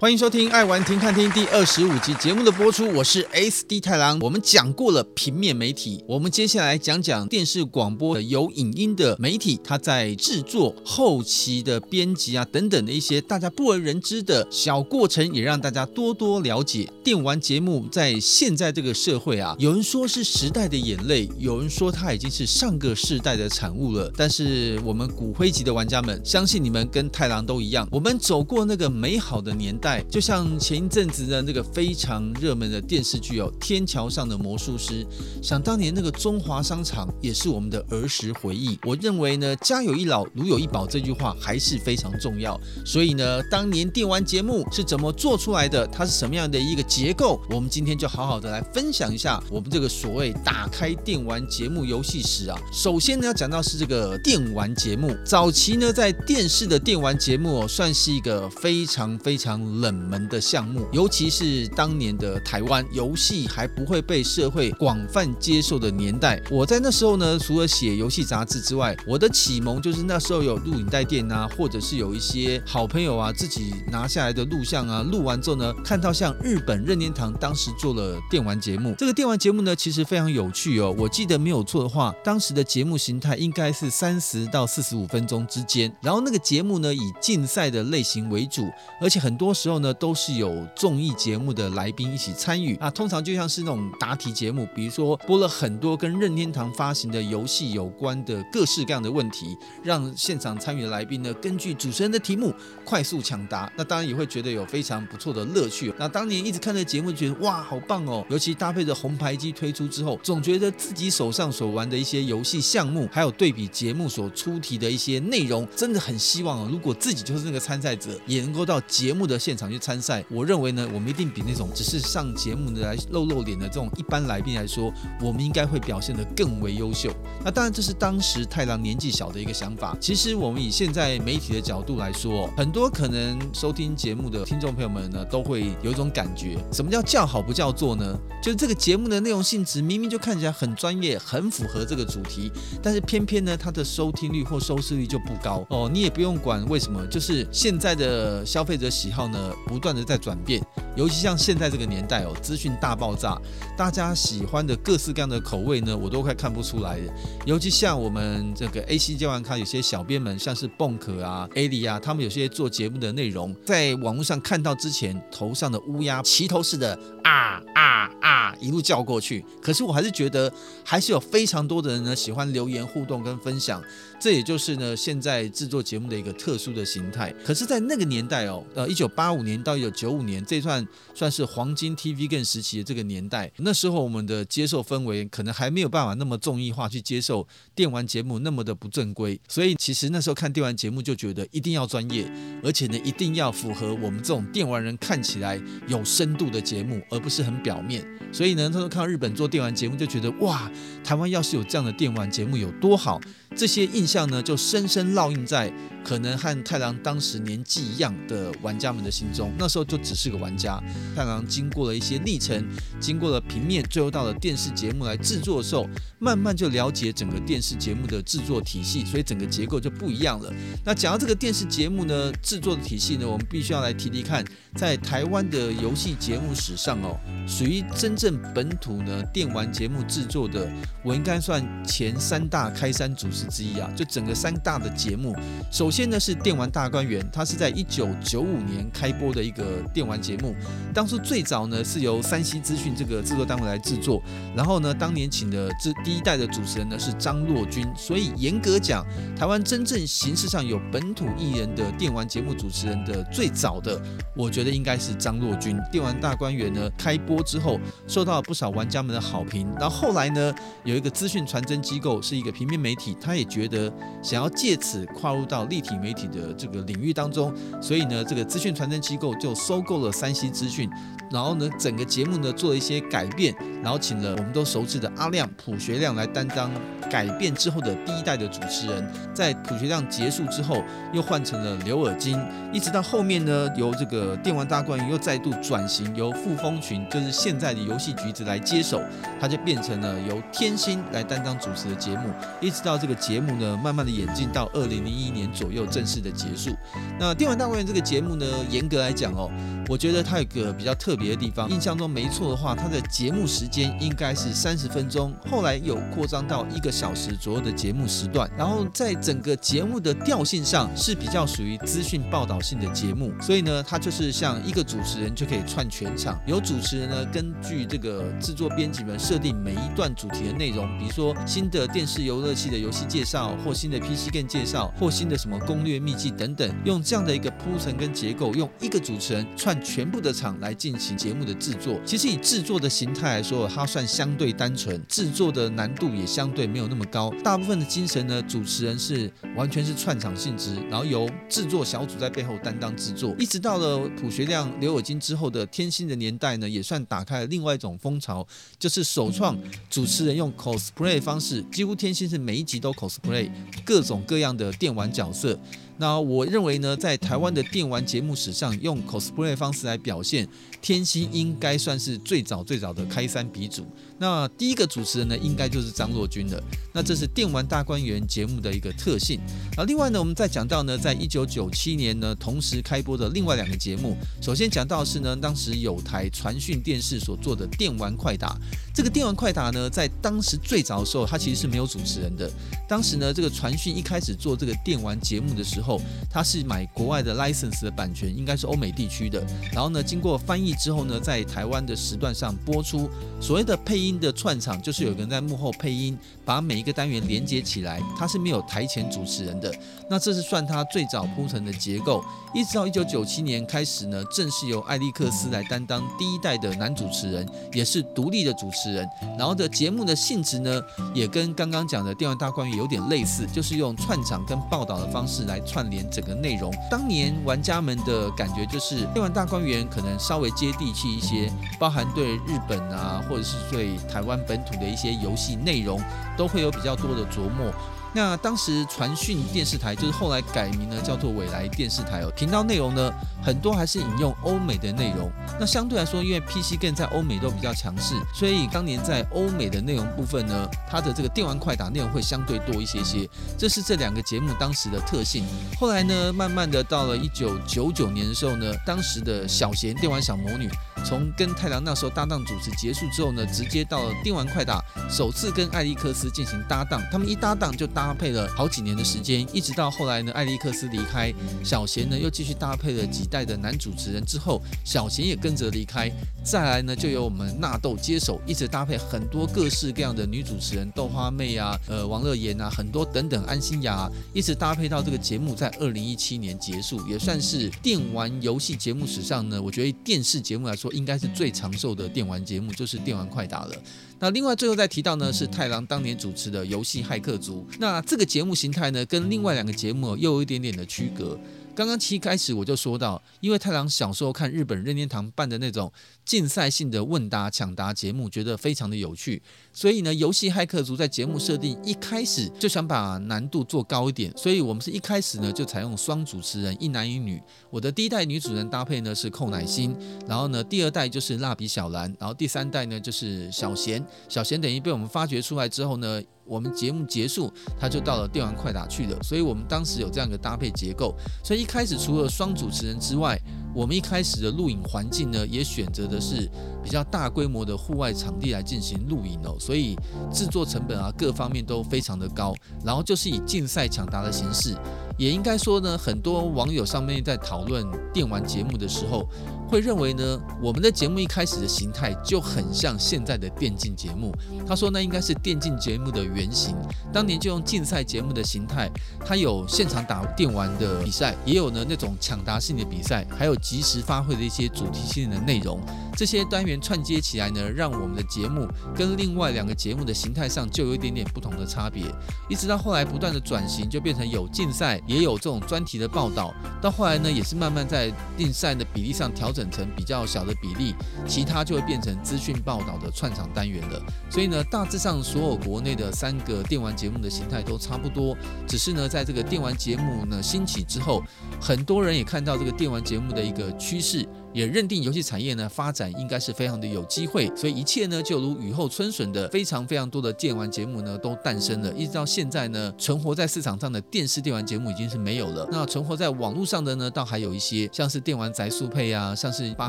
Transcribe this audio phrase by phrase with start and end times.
[0.00, 4.16] 欢迎收听《爱玩听看听》第二十五集节目的播出，我是 SD 太郎。
[4.20, 16.88] 我们讲过了平面媒体，我们接下来讲讲电视广播的有影音的媒体，它在制作、后期的编辑啊等等的一些大家不为人知的小过程，也让大家多多了解。
[17.02, 24.12] 电玩节目在现在这个社会啊，有人说是时代的眼泪，有人说它已经是上个世代的产物了。
[24.16, 29.87] 但是我们骨灰级的玩家们，相信你们跟太郎都一样，我们走过那个美好的年代。
[30.10, 35.04] 就像前一阵子的那个非常热门的电视剧哦，《天桥上的魔术师》，
[35.42, 38.78] 想当年那个中华商场也是我们的儿时回忆。
[38.84, 42.58] 我认为呢，家有一老，如有一宝这句话还是非常重要。
[42.84, 45.86] 所以呢，当年电玩节目是怎么做出来的？
[45.86, 47.40] 它是什么样的一个结构？
[47.50, 52.58] 我们今天就好好的来分享一下我们这个所谓打开电玩节目游戏史啊。
[52.72, 59.58] 首先呢，要讲到是这个电玩节目，早期呢，在电视的电玩节目哦，算是一个非常非常。
[59.80, 66.42] 冷门的项目，尤其是当年的台湾，游戏还不会被社会广泛接受的年代。
[66.50, 80.92] 我在那时候呢，除了写游戏杂志之外，我的启蒙就是那时候有录影带店啊，或者是有一些好朋友啊自己拿下来的录像啊，录完之后呢，看到像日本任天堂当时做了电玩节目，这个电玩节目呢其实非常有趣哦。
[80.98, 88.68] 我记得没有错的话，当时的节目形态应该是三十到四十五分钟之间，然后那个节目呢以竞赛的类型为主，
[89.00, 89.67] 而且很多时。
[89.68, 102.50] 时候呢，都是有综艺节目的来宾一起参与啊，通常就像是那种答题节目，比如说播了很多跟任天堂发行的游戏有关的各式各样的问题，让现场参与的来宾呢，根据主持人的题目
[102.82, 105.92] 快速抢答，那当然也会觉得有非常不错的乐趣。
[105.98, 108.24] 那当年一直看这节目，觉得哇，好棒哦！
[108.30, 127.10] 尤其搭配着红牌机推出之后，总觉得自己手上所玩的一些游戏项目，还有对比节目所出题的一些内容，真的很希望哦，如果自己就是那个参赛者，也能够到节目的现场去参赛，我认为呢，我们一定比那种只是上节目的来露露脸的这种一般来宾来说，我们应该会表现得更为优秀。
[127.44, 129.96] 那当然，这是当时太郎年纪小的一个想法。
[130.00, 138.16] 其实，我们以现在媒体的角度来说，很多可能收听节目的听众朋友们呢，都会有一种感觉：什么叫叫好不叫座呢？
[138.42, 142.50] 就是这个节目的内容性质明明就看起来很专业，很符合这个主题，
[142.82, 145.90] 但是偏偏呢，它的收听率或收视率就不高哦。
[145.92, 149.88] 你也不用管为什么，就是现在的消费者喜好呢，不断。
[149.98, 150.62] 的在转变，
[150.94, 153.36] 尤其像现在这个年代哦，资讯大爆炸，
[153.78, 157.12] 大家喜欢的各式各样的口味呢，我都快看不出来了。
[157.46, 169.44] 尤其像我们这个 AC 接玩咖有些小编们，像是蹦可啊、艾莉啊，他们有些做节目的内容，在网络上看到之前，头上的乌鸦齐头式的啊啊啊一路叫过去。
[169.62, 170.52] 可是我还是觉得，
[170.84, 173.80] 还是有非常多的人呢喜欢留言互动跟分享，
[174.20, 177.32] 这也就是呢现在制作节目的一个特殊的形态。
[177.46, 180.84] 可是，在那个年代哦，呃，一九八五年到一九九五年，这算
[181.14, 183.48] 算是黄金 TV 更时期的这个年代。
[183.58, 192.32] 那那时候我们的接受氛围可能还没有办法那么综艺化去接受电玩节目那么的不正规，所以其实那时候看电玩节目就觉得一定要专业，
[192.64, 198.02] 而且呢一定要符合我们这种电玩人看起来有深度的节目，而不是很表面。
[198.32, 200.72] 所以呢，他说看日本做电玩节目就觉得哇，
[201.04, 203.20] 台湾要是有这样的电玩节目有多好。
[203.56, 205.72] 这些印象呢，就深深烙印在
[206.04, 209.50] 可能和太郎当时年纪一样的玩家们的心中。
[209.58, 210.80] 那时候就只是个玩家，
[211.16, 212.64] 太郎经过了一些历程，
[213.00, 215.88] 经过了平面，最后到了电视节目来制作的时候，
[216.18, 220.52] 慢慢就了解整个电视节目的制作体系，所以整个结构就不一样了。
[220.84, 224.44] 那讲到这个电视节目呢，制作的体系呢，我们必须要来提提看，
[224.76, 230.70] 在台湾的游戏节目史上哦，属于真正本土呢电玩节目制作的，
[231.02, 235.34] 我应该算前三大开山祖之一啊，就整个三大的节目，
[235.70, 240.54] 首先呢是电玩大观园，它是在一九九五年开播的一个电玩节目。
[240.94, 244.22] 当初最早呢是由山西资讯这个制作单位来制作，
[244.56, 249.04] 然后呢当年请的这第一代的主持人呢是张若均，所以严格讲，
[249.36, 254.00] 台湾真正形式上有本土艺人的电玩节目主持人的最早的，
[254.34, 255.78] 我觉得应该是张若均。
[255.92, 260.54] 电玩大观园呢开播之后，受到了不少玩家们的好评，然后后来呢
[260.84, 263.92] 有一个资讯传真机构是一个平面媒体，他也觉得
[264.22, 270.88] 想要借此跨入到立体媒体的这个领域当中，所以呢，这个资讯传真机构就收购了山西资讯。
[271.30, 276.70] 然后呢，整个节目呢做了一些改变，然后请了我们都熟知的阿亮朴学亮来担当
[277.10, 279.06] 改变之后的第一代的主持人。
[279.34, 280.82] 在朴学亮结束之后，
[281.12, 282.38] 又换成了刘尔金，
[282.72, 289.00] 一直到后面呢，由这个电玩大观园又再度转型，由傅峰群就是现在的游戏橘子来接手，
[289.40, 292.30] 他就变成了由天心来担当主持的节目，
[292.60, 296.74] 一直到这个节目呢，慢慢的演进到二零零一年左右正式的结束。
[297.18, 299.50] 那电玩大观园这个节目呢，严格来讲哦，
[299.88, 308.50] 我觉得它有个比较特别的地方，印象中没错的话，它的节目时间应该是三十分钟，后来有扩张到一个小时左右的节目时段。
[308.56, 332.00] 然后在整个节目的调性上是比较属于资讯报道性的节目，所以呢，它就是像一个主持人就可以串全场，有主持人呢根据这个制作编辑们设定每一段主题的内容，比如说新的电视游乐器的游戏介绍，或新的 PC game 介绍，或新的什么攻略秘籍等等，用这样的一个铺陈跟结构，用一个主持人串全部的场来进行节目的制作。
[332.04, 337.32] 其实以制作的形态来说，它算相对单纯，制作的难度也相对没有那么高。
[337.42, 343.34] 大部分的精神呢，主持人是完全是串场性质，然后由制作小组在背后担当制作。
[343.38, 348.46] 一直到了卜学亮、刘尔金之后的天心的年代呢，也算打开了另外一种风潮，
[348.78, 349.56] 就是首创
[349.90, 353.50] 主持人用 cosplay 方式，几乎天心是每一集都 cosplay
[353.84, 355.58] 各种各样的电玩角色。
[356.00, 360.48] 那我认为呢，在台湾的电玩节目史上，用 cosplay 方式来表现，
[360.80, 363.84] 天心应该算是最早最早的开山鼻祖。
[364.18, 366.62] 那第一个主持人呢，应该就是张若昀了。
[366.92, 369.40] 那这是电玩大观园节目的一个特性。
[369.76, 374.16] 啊，另外呢，我们再讲到呢，在一九九七年呢，同时开播的另外两个节目。
[374.40, 378.56] 首先讲到是呢，当时有台传讯电视所做的电玩快打。
[378.94, 382.50] 这个电玩快打呢，在当时最早的时候，它其实是没有主持人的。
[382.88, 389.46] 当时呢，这个传讯一开始做这个电玩节目的时候，它是买国外的 license 的版权，应该是欧美地区的。
[389.72, 393.08] 然后呢，经过翻译之后呢，在台湾的时段上播出。
[393.40, 398.00] 所谓的配音的串场，就是有个人在幕后配音，把每一个单元连接起来。
[398.16, 399.74] 它是没有台前主持人的。
[400.08, 402.24] 那这是算它最早铺成的结构。
[402.54, 409.08] 一直到一九九七年开始呢，正式由艾利克斯来担当第一代的男主持人，也是独立的主持人。
[409.36, 410.80] 然后的节目的性质呢，
[411.12, 416.72] 也跟刚刚讲的电玩大观园有点类似，就是用串场跟报道的方式来串联整个内容。
[416.90, 426.00] 当年玩家们的感觉就是电玩大观园可能稍微接地气一些，包含对日本啊，或者是对台湾本土的一些游戏内容，
[426.36, 427.72] 都会有比较多的琢磨。
[428.14, 432.32] 那当时传讯电视台就是后来改名呢，叫做未来电视台哦。
[432.34, 433.12] 频道内容呢，
[433.42, 435.30] 很多还是引用欧美的内容。
[435.58, 443.28] 那相对来说，因为 PC Game 在欧美都比较强势，所以当年在欧美的内容部分呢，它的这个电玩快打内容会相对多一些些。
[443.56, 445.44] 这是这两个节目当时的特性。
[445.78, 450.68] 后来呢，慢慢的到了一九九九年的时候呢，当时的小贤电玩小魔女。
[451.04, 457.00] 从跟太郎那时候搭档主持结束之后呢，直接到了电玩快打，首次跟艾利克斯进行搭档。
[457.10, 461.32] 他们一搭档就搭配了好几年的时间，一直到后来呢，艾利克斯离开，
[461.64, 466.10] 小贤呢又继续搭配了几代的男主持人之后，小贤也跟着离开。
[466.42, 483.74] 再来呢，就由我们纳豆接手，一直搭配很多各式各样的女主持人，豆花妹啊，呃，王乐妍啊，很多等等，安心亚，一直搭配到这个节目在二零一七年结束，也算是电玩游戏节目史上呢，我觉得电视节目来说，应该是最长寿的电玩节目，就是电玩快打了。
[484.20, 487.64] 那另外最后再提到呢，是太郎当年主持的游戏骇客族。
[487.78, 491.38] 那这个节目形态呢，跟另外两个节目又有一点点的区隔。
[491.78, 495.92] 刚刚其实开始我就说到，因为太郎小时候看日本任天堂办的那种
[496.24, 499.40] 竞赛性的问答抢答节目，觉得非常的有趣，
[499.72, 507.40] 所以呢，游戏骇客族在节目设定一开始就想把难度做高一点，所以我们是一开始呢就采用双主持人，一男一女。
[507.70, 514.04] 我的第一代女主人搭配呢是寇乃馨，然后呢第二代就是蜡笔小兰，然后第三代呢就是小贤。
[514.28, 516.20] 小贤等于被我们发掘出来之后呢。
[516.48, 521.14] 我们节目结束，他就到了电玩快打去了，所以我们当时有这样一个搭配结构。
[521.44, 523.38] 所以一开始除了双主持人之外，
[523.74, 526.50] 我们一开始的录影环境呢，也选择的是
[526.82, 529.94] 比较大规模的户外场地来进行录影哦，所以
[530.32, 532.54] 制作成本啊各方面都非常的高。
[532.84, 534.74] 然后就是以竞赛抢答的形式，
[535.18, 539.28] 也应该说呢，很多网友上面在讨论电玩节目的时候。
[539.68, 544.34] 会认为呢，我们的节目一开始的形态就很像现在的电竞节目。
[544.66, 546.74] 他说那应该是电竞节目的原型，
[547.12, 548.90] 当年就用竞赛节目的形态，
[549.24, 555.78] 它有现场打电玩的比赛，也有呢那种抢答性的比赛，还有即时发挥的一些主题性的内容。
[556.16, 562.02] 这些单元串接起来呢，让我们的节目跟另外两个节目的形态上就有一点点不同的差别。
[562.48, 566.52] 一直到后来不断的转型，就变成有竞赛，也有这种专题的报道。
[566.82, 570.94] 到后来呢，也是慢慢在竞赛的比例上调整整成比较小的比例，
[571.26, 574.00] 其他就会变成资讯报道的串场单元了。
[574.30, 578.36] 所以呢，大致上所有国内的三个电玩节目的形态都差不多，
[578.68, 581.24] 只是呢，在这个电玩节目呢兴起之后，
[581.60, 584.24] 很多人也看到这个电玩节目的一个趋势。
[584.52, 595.68] 也认定游戏产业呢发展应该是非常的有机会，所以一切呢就如雨后春笋的非常非常多的电玩节目呢都诞生了，一直到现在呢存活在市场上的电视电玩节目已经是没有了。
[595.70, 599.88] 那存活在网络上的呢倒还有一些，像是电玩宅速配啊，像是巴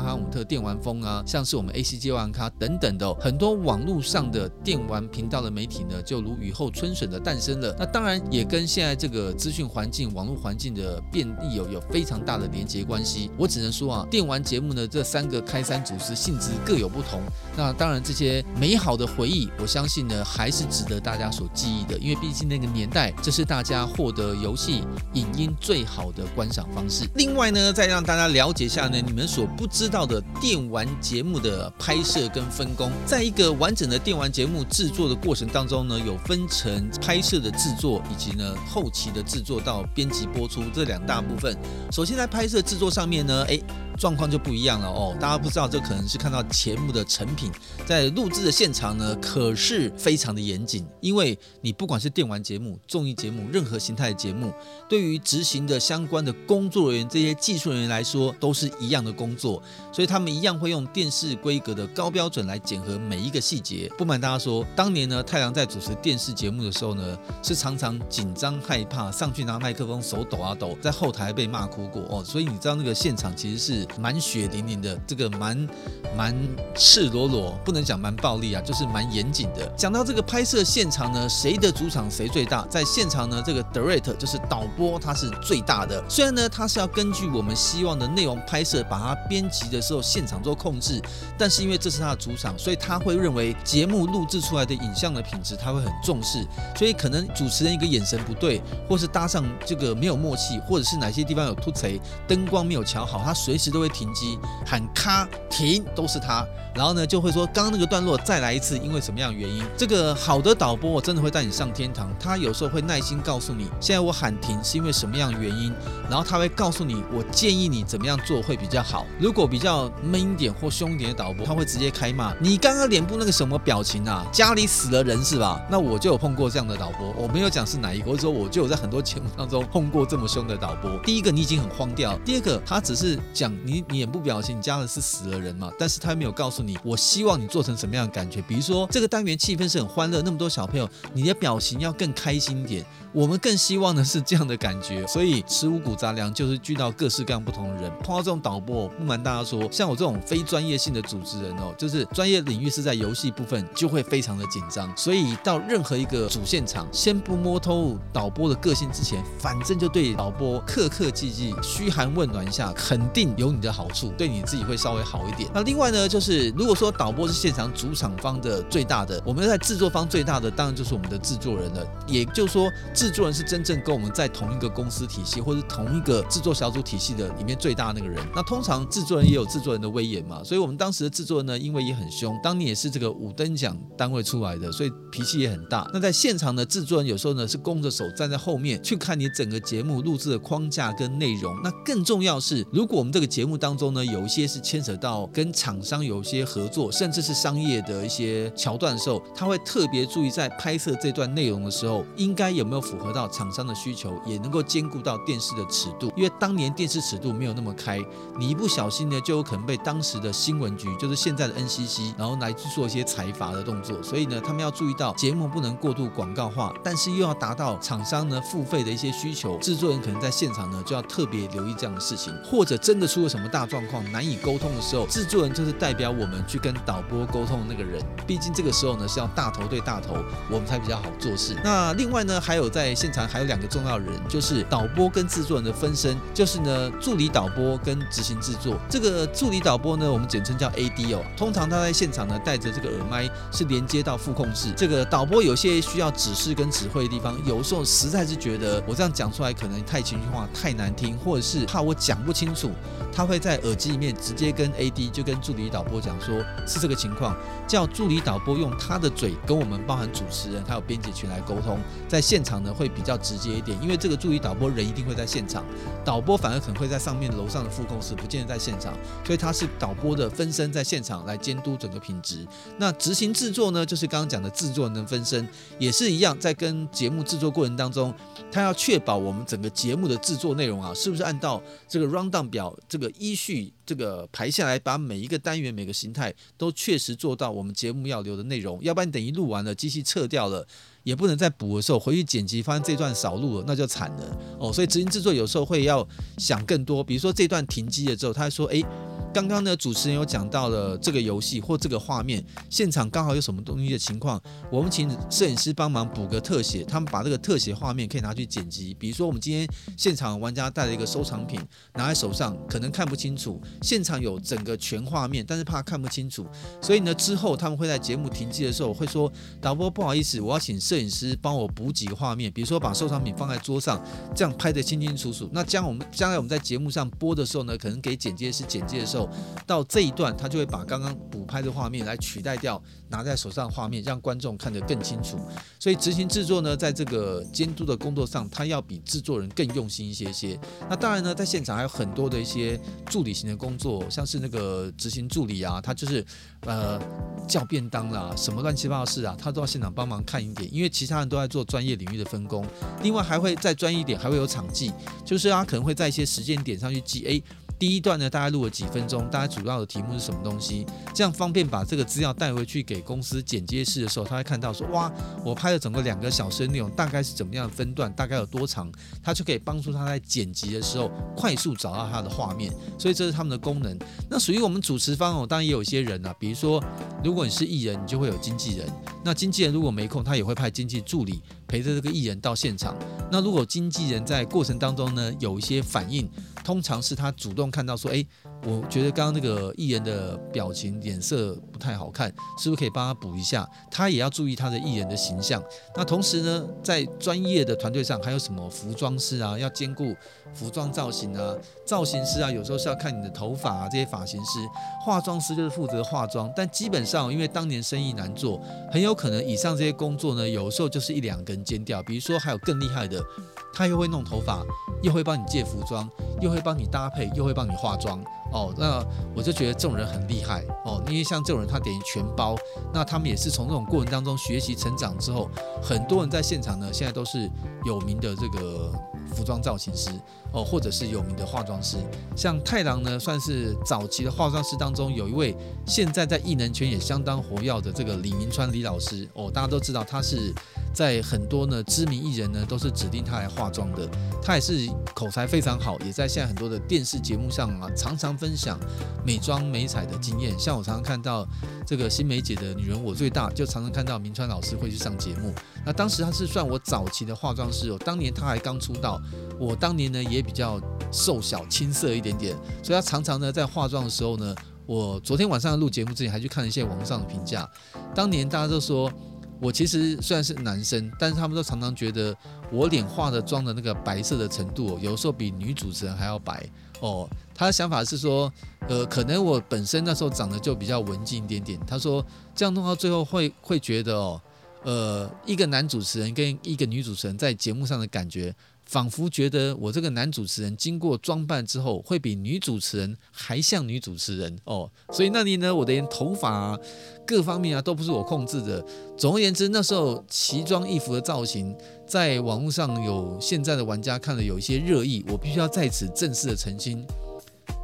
[0.00, 7.74] 哈姆特电玩风啊，像是我们 ACG 玩咖等等的、很多网络上的电玩频道的媒体呢就如雨后春笋的诞生了。
[7.78, 13.30] 那当然也跟现在这个资讯环境、网络环境的便利有有非常大的连结关系。
[13.38, 17.20] 我只能说啊，电玩节目呢，这三个开山祖师性质各有不同。
[17.56, 21.96] 那当然，这些美好的回忆，我相信呢，还是值得大家所记忆的。
[21.98, 27.08] 因为毕竟那个年代，这是大家获得游戏影音最好的观赏方式。
[27.14, 32.90] 另外呢，再让大家了解一下呢，你们所不知道的电玩节目的拍摄跟分工。
[33.06, 41.56] 在一个完整的电玩节目制作的过程当中呢，有分成拍摄的制作，以及呢后期的制作到编辑播出这两大部分。
[41.92, 43.62] 首先在拍摄制作上面呢，诶。
[44.00, 47.52] 状况就不一样了哦，大家不知道，这可能是看到节目的成品，
[47.86, 54.54] 在录制的现场呢，可是非常的严谨，因为你不管是电玩节目、综艺节目，任何形态的节目，
[54.88, 63.92] 对于执行的相关的工作人员、这些技术人员来说，都是一样的工作，所以他们一样会用电视规格的高标准来检核每一个细节。
[63.98, 73.86] 不瞒大家说，当年呢，太郎在主持电视节目的时候呢，是常常紧张害怕，上去拿麦克风手抖啊抖，在后台被骂哭过哦，所以你知道那个现场其实是。
[73.98, 75.68] 蛮血淋淋的，这个蛮
[76.16, 76.34] 蛮
[76.74, 79.66] 赤裸裸，不能讲蛮暴力啊，就是蛮严谨的。
[79.76, 82.66] 讲到这个拍摄现场呢，谁的主场谁最大？
[82.68, 86.02] 在现场呢，这个 direct 就是导播，他是最大的。
[86.08, 91.00] 虽然呢，他是要根据我们希望的内容拍摄，把它编辑的时候现场做控制，
[91.38, 96.46] 但是因为这是他的主场，所以他会认为节目录制出来的影像的品质，他会很重视。
[96.76, 103.90] 所以可能主持人一个眼神不对，或是搭上这个没有默契，或者是哪些地方有突贼，灯光没有调好，他随时都会。
[103.90, 109.62] 停机喊卡停都是他，然后呢就会说刚刚那个段落再来一次，因为什么样的原因？
[109.76, 112.08] 这个好的导播我真的会带你上天堂。
[112.18, 115.72] 他有时候会耐心告诉你，现在我喊停是因为什么样的原因，
[116.08, 119.04] 然后他会告诉你，我建议你怎么样做会比较好。
[119.18, 124.24] 如果比较闷一点或凶一点的导播，他会直接开骂你刚刚脸部那个什么表情啊？
[124.32, 125.60] 家里死了人是吧？
[125.68, 130.96] 那我就有碰过这样的导播，我没有讲是哪一个，或者说我就有在很多节目当中碰过这么凶的导播。
[130.98, 133.80] 第一个你已经很慌掉，第二个他只是讲你。
[133.80, 135.70] 你脸部表情，你加的是死了人嘛？
[135.78, 138.42] 但是他没有告诉你，我希望你做成什么样的感觉？
[138.42, 142.84] 比如说这个单元气氛是很欢乐，那么多小朋友，你的表情要更开心点。
[143.12, 145.06] 我们更希望的是这样的感觉。
[145.06, 147.90] 所以吃五谷杂粮就是聚到各式各样不同的人。
[148.02, 154.92] 碰到这种导播，不瞒大家说，像我这种非专业性的主持人哦，就是专业领域是在游戏部分，就会非常的紧张。
[154.96, 163.90] 所以到任何一个主现场，先不摸透导播的个性之前，反正就对导播客客气气、嘘寒问暖一下，肯定有你的好。
[163.90, 165.50] 处对你自己会稍微好一点。
[165.52, 171.84] 那另外呢，就是如果说导播是现场主场方的最大的，我们在制作方最大的，当然就是我们的制作人了。
[172.06, 178.24] 也就是说，制作人是真正跟我们在同一个公司体系或者同一个制作小组体系的里面最大的那个人。
[178.32, 185.90] 那通常制作人也有制作人的威严嘛，所以我们当时的制作人呢，因为也很凶，当年也是这个五等奖单位出来的，所以脾气也很大。
[185.92, 191.52] 那在现场的制作人有时候呢是弓着手站在后面去看你整个节目录制的框架跟内容。
[191.64, 206.12] 那更重要是，如果我们这个节节目当中呢，有一些是牵扯到跟厂商有一些合作，甚至是商业的一些桥段的时候，他会特别注意在拍摄这段内容的时候，应该有没有符合到厂商的需求，也能够兼顾到电视的尺度。
[206.14, 207.98] 因为当年电视尺度没有那么开，
[208.38, 214.02] 你一不小心呢，就有可能被当时的新闻局，就是现在的 NCC，然后来去做一些裁罚的动作。
[214.02, 223.66] 所以呢，他们要注意到节目不能过度广告化，但是又要达到厂商呢付费的一些需求，制作人可能在现场呢就要特别留意这样的事情，或者真的出了什么大。
[223.70, 228.02] 状况难以沟通的时候，制作人就是代表我们去跟导播沟通的那个人。
[228.26, 230.16] 毕竟这个时候呢是要大头对大头，
[230.50, 231.54] 我们才比较好做事。
[231.62, 238.76] 那另外呢，还有在现场还有两个重要人，就是导播跟制作人的分身，就是呢助理导播跟执行制作。
[238.88, 241.22] 这个助理导播呢，我们简称叫 AD 哦。
[241.36, 244.72] 通常他在现场呢带着这个耳麦是连接到副控室。
[244.76, 252.72] 这个导播有些需要指示跟指挥的地方，有时候实在是觉得我这样讲出来可能太情绪化、太难听，或者是怕我讲不清楚。
[253.20, 257.36] 他会在耳机里面直接跟 AD 就跟助理导播讲说，是这个情况，
[257.68, 265.62] 叫助理导播用他的嘴跟我们包含主持人还有编辑群来沟通，在现场呢会比较直接一点，因为这个助理导播人一定会在现场，
[266.02, 272.46] 导播反而可能会在上面楼上的副控室，不见得在现场，所以他是导播的分身在现场来监督整个品质。
[272.78, 275.46] 那执行制作呢，就是刚刚讲的制作人分身，
[275.78, 278.14] 也是一样，在跟节目制作过程当中，
[278.50, 290.66] 他要确保我们整个节目的制作内容啊，是不是按照这个 rundown 表这个依序这个排下来，把每一个单元每个形态都确实做到我们节目要留的内容，要不然等于录完了，机器撤掉了，
[291.02, 294.72] 也不能再补的时候回去剪辑，发现这段少录了，那就惨了哦。
[294.72, 296.06] 所以执行制作有时候会要
[296.38, 298.84] 想更多，比如说这段停机了之后，他说诶。
[299.32, 304.40] 刚刚呢，主持人有讲到了这个游戏或这个画面，现场刚好有什么东西的情况，
[304.72, 308.92] 我们请摄影师帮忙补个特写，他们把这个特写画面可以拿去剪辑。
[308.94, 311.60] 比如说，我们今天现场玩家带了一个收藏品，
[311.94, 316.44] 拿在手上可能看不清楚，现场有整个全画面，但是怕看不清楚，
[316.82, 325.48] 所以呢，之后他们会在节目停机的时候会说，导播不好意思，我要请摄影师帮我补几个画面，比如说把收藏品放在桌上，这样拍得清清楚楚。
[325.52, 329.19] 那将我们将来我们在节目上播的时候呢，可能给剪接师剪接的时候。
[329.66, 335.38] 到这一段，他就会把刚刚补拍的画面来取代掉，拿在手上画面，让观众看得更清楚。
[335.78, 340.58] 所以执行制作呢，在这个监督的工作上，他要比制作人更用心一些些。
[340.88, 346.24] 那当然呢，在现场还有很多的一些助理型的工作，像是那个执行助理啊，他就是
[346.66, 347.00] 呃
[347.48, 352.66] 叫便当啦，什么乱七八糟事啊，他都要现场帮忙看一点，因为其他人都在做专业领域的分工。
[353.02, 354.92] 另外还会再专业一点，还会有场记，
[355.24, 357.42] 就是他可能会在一些时间点上去记，哎。
[357.80, 360.84] 第一段呢，大概录了几分钟，大概主要的题目是什么东西？
[361.14, 365.10] 这样方便把这个资料带回去给公司剪接室的时候，他会看到说，哇，
[365.42, 372.70] 我拍了整个两个小时的内容，大概是怎么样的分段，大概有多长，他就可以帮助他在剪辑的时候快速找到他的画面。
[372.98, 373.98] 所以这是他们的功能。
[374.28, 376.84] 那属于我们主持方哦，当然也有一些人啊，比如说，
[377.24, 378.86] 如果你是艺人，你就会有经纪人。
[379.24, 381.40] 那经纪人如果没空，他也会派经纪助理
[381.70, 382.96] 陪着这个艺人到现场。
[383.30, 386.28] 那如果经纪人在过程当中呢，有一些反应。
[386.62, 388.24] 通常是他主动看到说，诶，
[388.62, 393.66] 我觉得刚刚那个艺人的表情脸色不太好看，是不是可以帮他补一下？
[393.90, 395.62] 他也要注意他的艺人的形象。
[395.96, 400.14] 那同时呢，在专业的团队上还有什么服装师啊，要兼顾
[400.52, 401.54] 服装造型啊，
[401.86, 404.58] 造型师啊，有时候是要看你的头发啊，这些发型师，
[405.02, 406.52] 化妆师就是负责化妆。
[406.54, 408.60] 但基本上，因为当年生意难做，
[408.92, 412.02] 很有可能以上这些工作呢，有时候就是一两根尖掉。
[412.02, 413.24] 比如说还有更厉害的，
[413.72, 414.62] 他又会弄头发，
[415.02, 416.06] 又会帮你借服装，
[416.42, 418.22] 又会帮你搭配，又会帮你化妆。
[418.52, 422.56] 哦，那我就觉得这种人很厉害哦，因为像这种人他等于全包，
[422.92, 425.50] 那他们也是从这种过程当中学习成长之后，
[425.82, 427.50] 很多人在现场呢，现在都是
[427.84, 428.92] 有名的这个
[429.34, 430.10] 服装造型师
[430.52, 431.96] 哦，或者是有名的化妆师。
[432.36, 440.52] 像太郎呢，算是早期的化妆师当中有一位，现在在艺能圈也相当活跃的这个李明川李老师哦，大家都知道他是。
[440.92, 444.08] 在很多呢知名艺人呢都是指定他来化妆的，
[444.42, 448.78] 他也是口才非常好，也在现在很多的电视节目上啊常常分享
[449.24, 450.58] 美妆美彩的经验。
[450.58, 451.46] 像我常常看到
[451.86, 455.54] 这个新梅姐的女人我最大，就常常看到明川老师会去上节目。
[455.86, 459.20] 那当时他是算我早期的化妆师哦，当年他还刚出道，
[459.58, 460.80] 我当年呢也比较
[461.12, 464.54] 瘦小青涩一点点，所以他常常呢在化妆的时候呢，
[464.86, 467.68] 我昨天晚上录节目之前还去看了一些网上的评价，
[468.14, 469.10] 当年大家都说。
[469.60, 472.34] 我其实虽然是男生，但是他们都常常觉得
[472.72, 476.66] 我脸化的妆的那个白色的程度，有时候比女主持人还要白
[477.00, 477.28] 哦。
[477.54, 478.50] 他的想法是说，
[478.88, 481.78] 呃，可能我本身那时候长得就比较文静一点点。
[481.86, 484.40] 他说这样弄到最后会会觉得哦，
[484.82, 488.54] 呃，一个男主持人跟一个女主持人在节目上的感觉。
[488.90, 494.90] 仿佛觉得我这个男主持人经过装扮之后，会比女主持人还像女主持人哦。
[495.12, 496.78] 所以那里呢，我的连头发啊，
[497.24, 498.84] 各方面啊都不是我控制的。
[499.16, 501.72] 总而言之，那时候奇装异服的造型，
[502.04, 507.06] 在网络上有现在的玩家看了有一些热议，我必须要在此正式的澄清，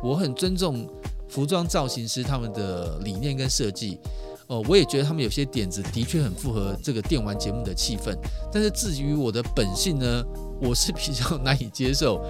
[0.02, 0.90] 我很尊重
[1.28, 3.96] 服装造型师他们的理念跟设计。
[4.48, 8.16] 哦，我也觉得他们有些点子的确很符合这个电玩节目的气氛，
[8.52, 10.24] 但是至于我的本性呢，
[10.60, 12.20] 我是比较难以接受，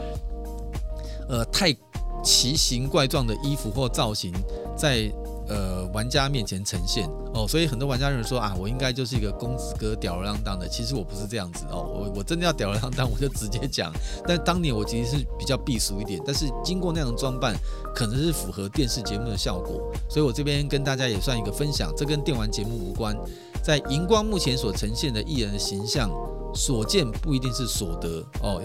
[1.28, 1.74] 呃，太
[2.22, 4.32] 奇形怪状的衣服或造型
[4.76, 5.10] 在
[5.48, 13.92] 呃玩家面前呈现哦，所以很多玩家认为说啊，我应该就是一个公子哥吊儿郎当的，其实我不是这样子哦，我我真的要吊儿郎当，我就直接讲。
[14.26, 17.54] 但当年我其实是比较避俗一点，但是经过那样的装扮，
[17.94, 23.16] 可能是符合电视节目的效果，所以我这边跟大家也算一个分享，这跟电玩节目无关，
[23.62, 26.10] 在荧光幕前所呈现的艺人的形象。
[26.56, 28.60] 所见不一定是所得哦，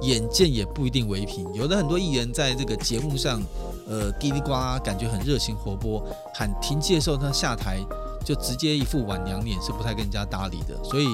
[0.00, 1.52] 眼见也不一定为凭。
[1.52, 3.42] 有的很多艺人在这个节目上，
[3.88, 6.02] 呃叽里呱啦，感觉很热情活泼，
[6.32, 7.84] 喊停机的时候他下台
[8.24, 10.82] 就直接一副晚娘脸，是不太跟人家搭理的。
[10.84, 11.06] 所以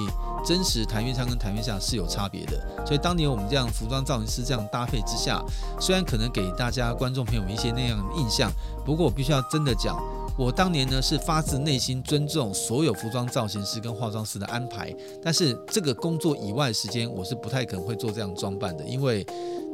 [0.45, 2.63] 真实台面上跟台面下是有差别的。
[2.85, 5.43] 所以当年我们这样服装造型师这样搭配之下，
[5.81, 8.51] 虽然可能给大家观众朋友一些那样的印象，
[8.85, 9.97] 不过我必须要真的讲。
[10.39, 19.21] 我当年呢是发自内心尊重所有服装造型师跟化妆师的安排，但是这个工作以外的时间，我是不太可能会做这样装扮的，因为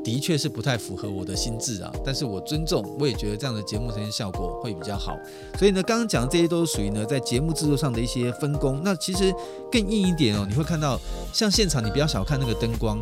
[0.04, 1.94] 的确是不太符合我的心智啊。
[2.04, 5.16] 但是我尊重，我也觉得这样的节目呈现效果会比较好。
[5.60, 8.82] 所以呢，刚刚讲的这些都是属于呢在节目制作上的一些分工。
[8.84, 9.32] 那其实
[9.72, 11.00] 更硬一点哦，你会看到
[11.32, 12.98] 像现场，你不要小看那个灯光，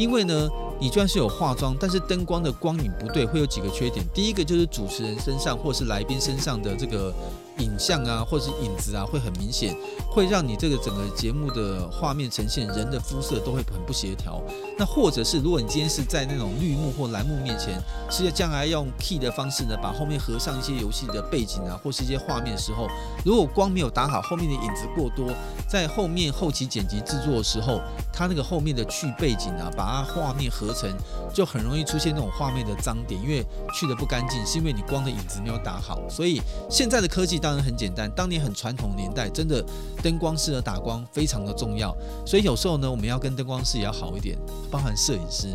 [0.00, 0.48] 因为呢。
[0.82, 4.02] 你就算是有化妆，但是灯光的光影不对，会有几个缺点。
[4.14, 7.12] 第一个就是主持人身上或是来宾身上的这个。
[7.60, 9.76] 影像啊，或是影子啊，会很明显，
[10.10, 14.40] 会让你这个整个节目的画面呈现人的肤色都会很不协调。
[14.78, 22.88] 那或者是如果你今天是在那种绿幕或蓝幕面前，是要将来用 key 的方式呢，把后面合上一些游戏的背景啊，或是一些画面的时候，
[23.24, 25.32] 如果光没有打好，后面的影子过多，
[25.68, 27.80] 在后面后期剪辑制作的时候，
[28.12, 30.90] 它那个后面的去背景啊，把它画面合成，
[31.34, 33.44] 就很容易出现那种画面的脏点，因为
[33.74, 36.00] 去的不干净，是因为你光的影子没有打好。
[36.08, 39.60] 所以现在的科技当当然很简单，当年很传统年代，真的
[40.00, 41.92] 灯光师的打光非常的重要，
[42.24, 44.38] 所以有时候呢，我们要跟灯光师也要好一点，
[44.70, 45.48] 包含摄影师，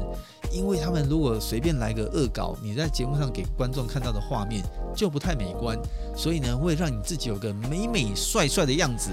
[0.51, 4.61] 因为他们如果随便来个恶搞，你在节目上给观众看到的画面
[4.93, 5.79] 就不太美观，
[6.17, 9.11] 所以呢，会让你自己有个美美帅帅的样子。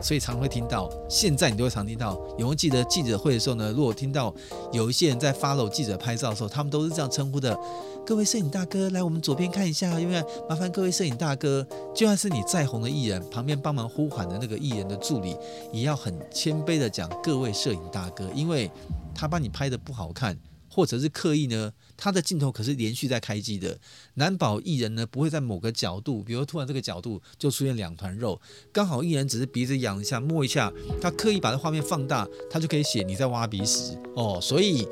[0.00, 2.14] 所以常会听到，现在你都会常听到。
[2.36, 3.70] 有没有记得记者会的时候呢？
[3.70, 4.34] 如果听到
[4.72, 7.56] 有一些人在 follow 记者拍照的时候，他们都是这样称呼的：
[8.04, 15.36] 各位摄影大哥，来我们左边看一下，因为麻烦各位摄影大哥，就算是你再红的艺人，旁边帮忙呼喊的那个艺人的助理，
[15.72, 18.70] 也要很谦卑的讲各位摄影大哥，因为
[19.14, 20.38] 他帮你拍的不好看。
[20.74, 23.78] 或者是刻意呢，他的镜头可是连续在开机的，
[24.14, 28.40] 难保艺人呢不会在某个角度，比如突然这个角度就出现两团肉，
[28.72, 34.38] 刚好艺人只是鼻子痒一下摸一下，他刻意把这画面放大，他就可以写你在挖鼻屎哦。
[34.40, 34.88] 所以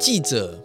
[0.00, 0.58] 记者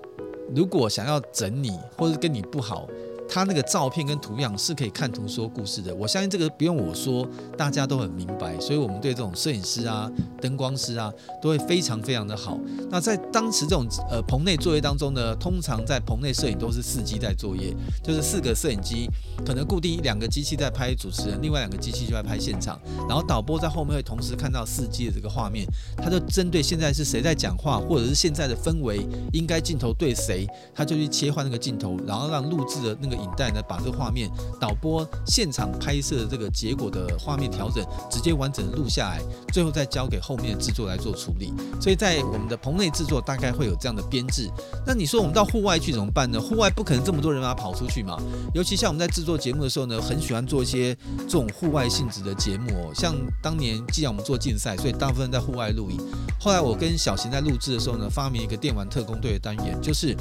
[0.53, 2.87] 如果想要整你，或者跟你不好。
[3.33, 7.25] 他那个照片跟图样是可以看图说故事的，我相信这个不用我说，
[7.57, 8.59] 大家都很明白。
[8.59, 11.09] 所以，我们对这种摄影师啊、灯光师啊，
[11.41, 12.59] 都会非常非常的好。
[12.89, 19.09] 那在当时这种呃棚内作业当中呢，通常在棚内摄影都是四机在作业，就是四个摄影机，
[19.45, 25.65] 可能固定一两个机器在拍主持人，另外两个机器就在拍现场，然后导播在后面会同时看到四机的这个画面，
[25.95, 33.20] 他就针对现在是谁在讲话，或者是现在的氛围，应该镜头对谁，他就去切换那个镜头，然后让录制的那个。
[33.21, 34.29] 影带呢，把这个画面
[34.59, 39.21] 导播现场拍摄的这个结果的画面调整，直接完整的录下来，
[39.53, 41.53] 最后再交给后面的制作来做处理。
[41.79, 44.49] 所以在我们的棚内制作大概会有这样的编制。
[44.85, 46.39] 那你说我们到户外去怎么办呢？
[46.39, 48.17] 户外不可能这么多人把它跑出去嘛。
[48.53, 52.91] 尤其像我们在制作节目的时候呢，很喜欢做一些这种户外性质的节目哦。
[52.93, 55.99] 像当年既然我们做竞赛，所以大部分在户外录影。
[56.39, 60.15] 后来我跟小邢在录制的时候呢，发明一个电玩特工队的单元，就是。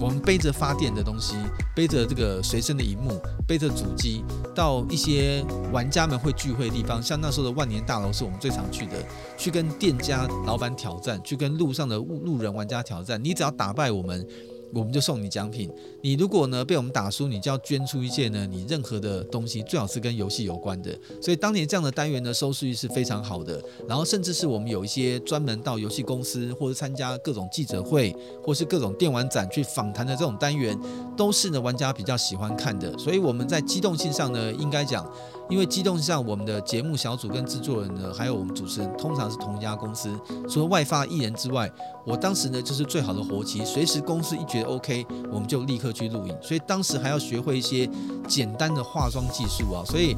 [0.00, 1.34] 我们背着发电的东西，
[1.76, 4.24] 背着这个随身的荧幕，背着主机，
[4.54, 8.92] 到一些玩家们会聚会的地方，像那时候的万年大楼是我们最常去的，
[9.36, 13.22] 去跟店家老板挑战，去跟路上的路人玩家挑战。
[13.22, 14.26] 你只要打败我们。
[14.72, 15.70] 我们就送你奖品。
[16.00, 20.90] 你如果呢被我们打输，你就要捐出一件呢你任何的东西，最好是跟游戏有关的。
[21.20, 23.62] 所以当年这样的单元呢收视率是非常好的。
[23.88, 30.78] 然后甚至是我们有一些专门到游戏公司或者参加各种记者会，或是各种电玩展去访谈的这种单元，
[31.16, 32.96] 都是呢玩家比较喜欢看的。
[32.98, 35.06] 所以我们在机动性上呢，应该讲。
[35.50, 40.18] 因为机动上，我们的节目小组跟制作人呢，还有我们主持人，通常是同一家公司。
[40.48, 41.70] 除了外发艺人之外，
[42.06, 46.36] 我当时呢就是最好的活期，随时公司一觉得 OK，我们就立刻去录影。
[46.40, 47.88] 所以当时还要学会一些
[48.26, 49.84] 简单的化妆技术啊。
[49.84, 50.16] 所以，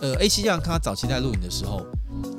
[0.00, 1.84] 呃，A7 这样看他早期在录影的时候。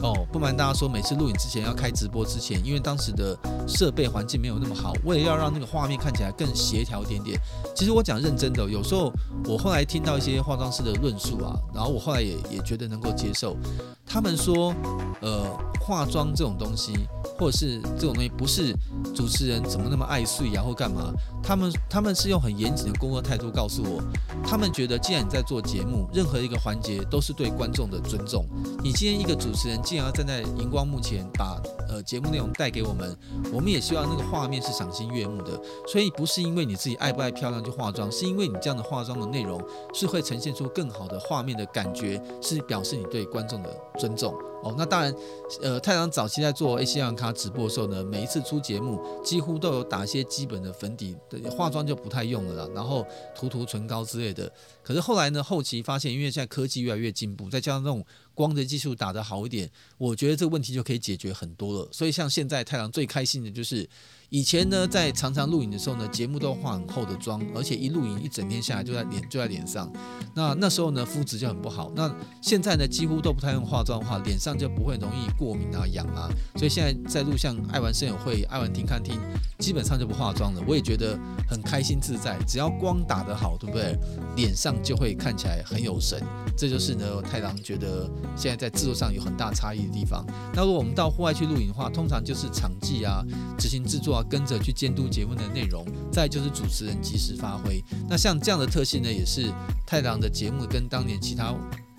[0.01, 3.37] 哦，不瞒大家说，每次录影之前要开直播之前，因为当时的
[3.67, 7.39] 设备环境没有那么好，为了要让那个画面看起来更协调一点点。
[7.75, 9.11] 其实我讲认真的，有时候
[9.45, 13.57] 我后来听到一些化妆师的论述啊，然后我后来也也觉得能够接受。
[14.05, 14.73] 他们说，
[15.21, 15.45] 呃，
[15.81, 16.93] 化妆这种东西，
[17.37, 18.73] 或者是这种东西，不是
[19.13, 21.11] 主持人怎么那么爱睡呀，或干嘛？
[21.43, 24.01] 他们他们是用很严谨的工作态度告诉我，
[24.45, 28.45] 他们觉得既然你在做节目，任何一个环节都是对观众的尊重。
[28.81, 29.81] 你今天一个主持人。
[29.81, 33.17] 竟然要站在荧光幕前，把呃节目内容带给我们，
[33.53, 35.57] 我们也希望那个画面是赏心悦目的。
[35.87, 39.61] 所以不是因为你自己爱不爱漂亮就化妆，是因为你这样的化妆的内容
[39.93, 44.35] 是会呈现出更好的画面的感觉，是表示你对观众的尊重。
[44.63, 44.73] 哦。
[44.77, 45.15] 那当然，
[45.61, 51.15] 呃，太郎早期在做 AC 样咖直播的时候呢，每一次出节目几乎都有打一些基本的粉底，
[51.49, 54.51] 化妆就不太用了啦，然后涂涂唇膏之类的。
[54.83, 61.89] 可是后来呢，后期发现，因为现在科技越来越进步，再加上这种光的技术打得好一点，我觉得这个问题就可以解决很多了。
[61.91, 63.87] 所以像现在太郎最开心的就是。
[64.29, 69.89] 以前呢，在常常录影的时候呢，节目都化很厚的妆，而且一录影一整天下来就在脸就在脸上。
[70.33, 71.89] 那那时候呢，肤质就很不好。
[71.95, 76.27] 那现在呢，几乎都不太用化妆的话，脸上就不会容易过敏啊、痒啊。
[76.55, 79.17] 所以现在在录像爱玩声友会、爱玩听看听，
[79.59, 80.61] 基本上就不化妆了。
[80.67, 81.17] 我也觉得
[81.49, 83.97] 很开心自在，只要光打得好，对不对？
[84.35, 86.21] 脸上就会看起来很有神。
[86.57, 90.25] 这就是呢，太郎觉得现在在制作上有很大差异的地方。
[90.53, 93.23] 那如果我们到户外去录影的话，通常就是场记啊、
[93.57, 97.83] 执行制作跟着去监督节目的内容，再就是主持人及时发挥。
[98.09, 99.51] 那像这样的特性呢，也是
[99.85, 101.53] 太郎的节目跟当年其他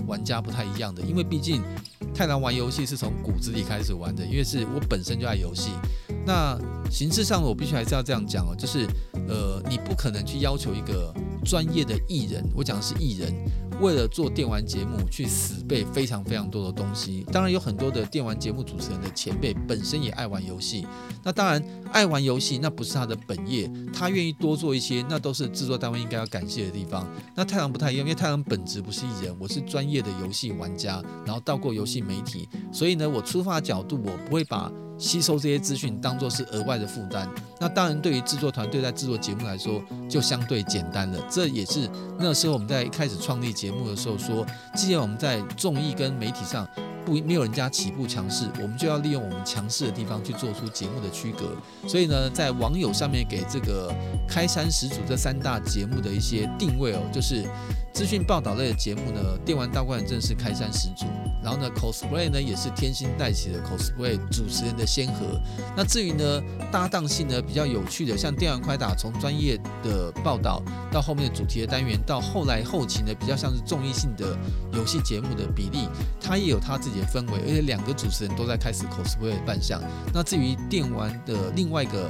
[0.06, 1.02] 玩家不太一样的。
[1.02, 1.62] 因为毕竟
[2.14, 5.70] 太郎玩游戏是从骨子里开始玩的，因为是我本身就爱游戏。
[6.28, 6.58] 那
[6.90, 8.86] 形式上我必须还是要这样讲哦，就是
[9.26, 11.10] 呃，你不可能去要求一个
[11.42, 13.32] 专业的艺人，我讲的是艺人。
[13.80, 17.24] 为了做电玩节目，去死背非常非常多的东西。
[17.30, 20.84] 当然有很多的电玩节目主持人的前辈本身也爱玩游戏。
[21.22, 21.62] 那当然
[21.92, 27.08] 爱玩游戏那不是他的本业，他愿意多做一些，那都是制作单位应该要感谢的地方。
[27.36, 34.70] 那太郎不太一样，因为太郎本质不是艺人，我是专业的游戏玩家，然后到过游戏媒体，所以呢，我出发角度我不会把。
[34.98, 37.28] 吸收这些资讯当做是额外的负担，
[37.60, 41.18] 那当然对于制作团队在制作节目来说就相对简单了。
[41.30, 46.68] 这也是那时候我们在一开始创立节目的时候说，既然我们在综艺跟媒体上
[47.06, 51.56] 不没有人家起步强势，我们就要利用我们强势的地方去做出节目的区隔。
[51.88, 53.94] 所以呢，在网友上面给这个
[54.28, 57.44] 开山始祖这三大节目的一些定位哦，就是。
[57.92, 61.04] 资讯报道类的节目呢，电玩大观正是开山始祖，
[61.42, 65.40] 然后呢，cosplay 呢也是天星带起的 cosplay 主持人的先河。
[65.76, 74.36] 那至于呢，搭档性呢比较有趣的，像电玩快打，从专业的报道到后面的主题的单元，到后来后期呢比较像是综艺性的
[74.72, 75.88] 游戏节目的比例，
[76.20, 79.82] 它也有它自己的氛围，而且两个主持人都在开始 cosplay 的扮相。
[80.14, 82.08] 那至于电玩的另外一个。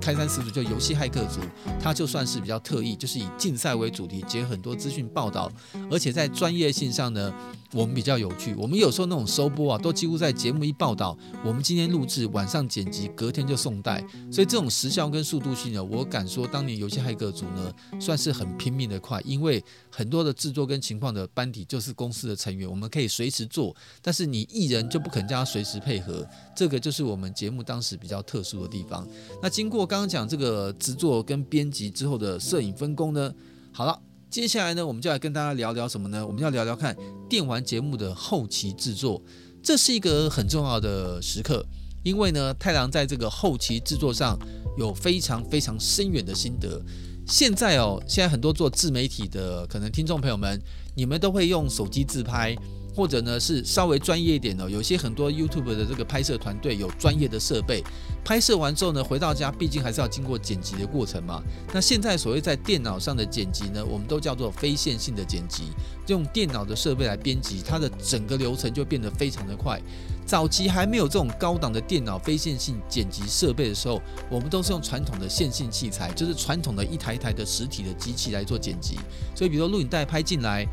[0.00, 1.40] 开山始祖就游戏骇客族，
[1.80, 5.50] 它就算是比较特异，就是以竞赛为主题，结合很多资讯报道，
[5.90, 7.32] 而且在专业性上呢，
[7.72, 8.54] 我们比较有趣。
[8.54, 14.00] 我们有时候那种收播啊，都几乎在节目一报道，我们今天录制，晚上剪辑，隔天就送带。
[14.30, 29.06] 所以这种时效跟速度性呢，我敢说，当年游戏骇客组呢，算是很拼命的快，因为很多的制作跟情况的班底就是公司的成员，我们可以随时做，但是你艺人就不肯叫他随时配合，这个就是我们节目当时比较特殊的地方。
[29.42, 33.32] 那经过刚刚讲这个制作跟编辑之后的摄影分工呢，
[33.72, 34.00] 好了。
[34.36, 36.26] 接下来呢，我们就来跟大家聊聊什么呢？
[36.26, 36.94] 我们要聊聊看
[37.26, 39.22] 电玩节目的后期制作，
[39.62, 41.64] 这是一个很重要的时刻，
[42.04, 44.38] 因为呢，太郎在这个后期制作上
[44.76, 46.84] 有非常非常深远的心得。
[47.26, 50.60] 现在哦，现在很多做自媒体的可能听众朋友们，
[50.94, 52.54] 你们都会用手机自拍。
[52.96, 57.84] 或者呢是稍微专业一点的，有些很多 YouTube 的这个拍摄团队有专业的设备，
[58.24, 61.42] 拍摄完之后呢，回到家毕竟还是要经过剪辑的过程嘛。
[61.74, 65.64] 那现在所谓在电脑上的剪辑呢，我们都叫做非线性的剪辑，
[66.06, 69.78] 用电脑的设备来编辑，它的整个流程就变得非常的快。
[70.24, 78.96] 早期还没有这种高档的电脑非线性剪辑设备的时候，我们都是用传统的线性器材，就是传统的一台一台的实体的机器来做剪辑。
[79.36, 80.66] 所以，比如说录影带拍进来。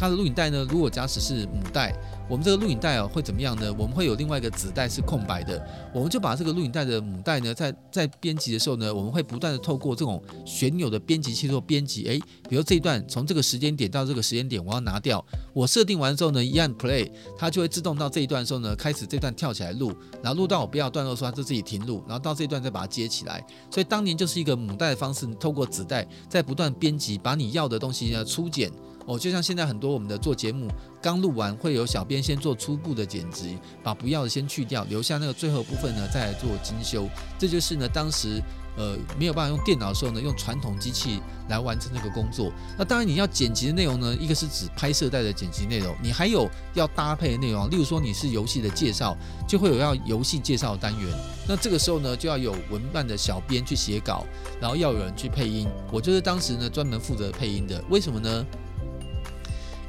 [0.00, 1.94] 它的录影带呢，如果假使是母带，
[2.26, 3.70] 我们这个录影带哦会怎么样呢？
[3.78, 12.06] 我们会有另外一个子带是空白的，我们就把这个录影带的母带呢，在在编辑的时候呢，我们会不断的透过这种旋钮的编辑器做编辑。
[12.06, 23.44] 诶，比如这一段从这个时间点到这个时间点，我要拿掉，我设定完之后呢，一按 play，它就会自动到这一段的时候呢，开始这段跳起来录，然后录到我不要段落的时候，它就自己停录，然后到这一段再把它接起来。
[23.70, 28.72] 所以当年就是一个母带的方式，透过子带在不断编辑，把你要的东西呢初剪。
[29.10, 30.68] 哦，就像现在很多我们的做节目
[31.02, 37.08] 刚录完，会有小编先做初步的剪辑，把不要的先去掉，留下那个最后部分呢，再来做精修。
[37.36, 38.40] 这就是呢，当时
[38.76, 42.52] 呃没有办法用电脑的时候呢，用传统机器来完成这个工作。
[42.78, 51.12] 那当然你要剪辑的内容呢，一个是指拍摄带的剪辑内容，你还有要搭配的内容，例如说你是游戏的介绍，就会有要游戏介绍的单元。
[51.48, 54.24] 那这个时候呢，就要有文办的小编去写稿，
[54.60, 55.66] 然后要有人去配音。
[55.90, 58.46] 我就是当时呢专门负责配音的，为什么呢？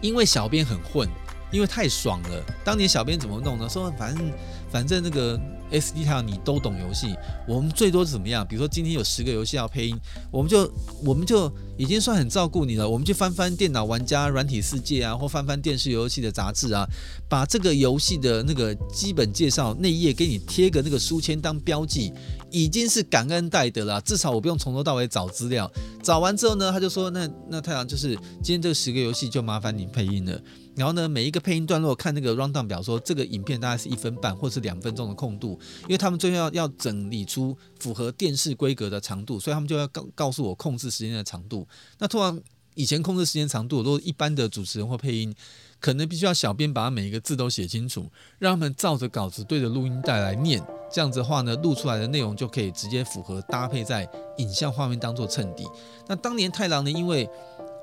[0.01, 1.07] 因为小编很混，
[1.51, 2.43] 因为太爽了。
[2.63, 3.69] 当年小编怎么弄呢？
[3.69, 4.31] 说反正
[4.71, 5.37] 反正那个
[5.71, 7.15] SD 太阳你都懂游戏，
[7.47, 8.45] 我们最多是怎么样？
[8.47, 9.97] 比如说今天有十个游戏要配音，
[10.31, 10.71] 我们就
[11.03, 12.89] 我们就已经算很照顾你了。
[12.89, 16.85] 我们去翻翻电脑玩家软体世界啊，或翻翻电视游戏的杂志啊，
[17.29, 22.13] 把这个游戏的那个基本介绍那一页给你贴个那个书签当标记，
[22.49, 23.99] 已经是感恩戴德了。
[24.01, 25.71] 至少我不用从头到尾找资料，
[26.03, 30.41] 找完之后呢，他就说那那太阳就是今天这十个游戏就麻烦你配音了。
[30.81, 35.51] 然后呢，每一个配音段落看那个 rundown 表说，这个影片大概是一分半或是两分钟的空度，
[35.83, 41.67] 因为他们最后要要整理出符合电视规格的长度，所以他们就要告告诉我控制时间的长度。
[41.99, 42.41] 那突然
[42.73, 45.35] 以前控制时间长度，如果一般的主持人或配音，
[45.79, 50.59] 可能必须要小编把每一个字都写清楚，让他们照着稿子对着录音带来念，
[50.91, 55.63] 这样子的话呢，录出来的内容就可以直接符合搭配在影像画面当做衬底。
[56.07, 57.29] 那当年太郎呢，因为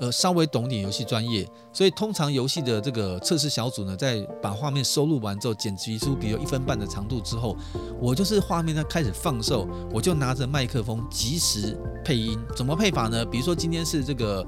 [0.00, 7.56] 呃，稍微懂点游戏专业，所以通常游戏的这个测试小组呢，在把画面收录完之后，剪辑出比如一分半的长度之后，
[8.00, 12.38] 我就是画面在开始放售，我就拿着麦克风及时配音。
[12.56, 13.24] 怎么配法呢？
[13.24, 14.46] 比如说今天是这个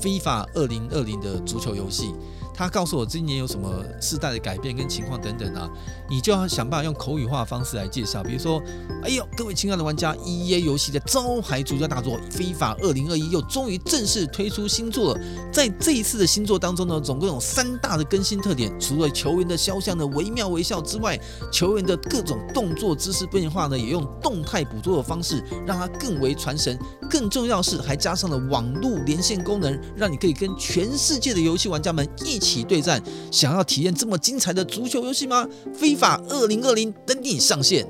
[0.00, 2.14] FIFA 二零二零的足球游戏。
[2.54, 5.68] 他告诉我今年有什么世代的改变跟情况等等啊，
[6.08, 8.22] 你就要想办法用口语化的方式来介绍。
[8.22, 8.62] 比如说，
[9.02, 15.20] 哎呦，各位亲爱的玩家，EA 游戏的招牌主角大作《FIFA 2021》又终于正式推出新作了。
[15.52, 21.18] 在这一次的新作当中呢，总共有三大的更新特点，除了球员的肖像的惟妙惟肖之外，
[21.50, 26.78] 球员的各种动作姿势变化呢，也用动态捕捉的方式让它更为传神。
[27.10, 33.02] 更重要是，还加上了网络连线功能，让你可以跟全世界的游戏玩家们一起对战。
[33.30, 35.48] 想要体验这么精彩的足球游戏吗
[35.80, 37.86] ？FIFA 2020等你上线。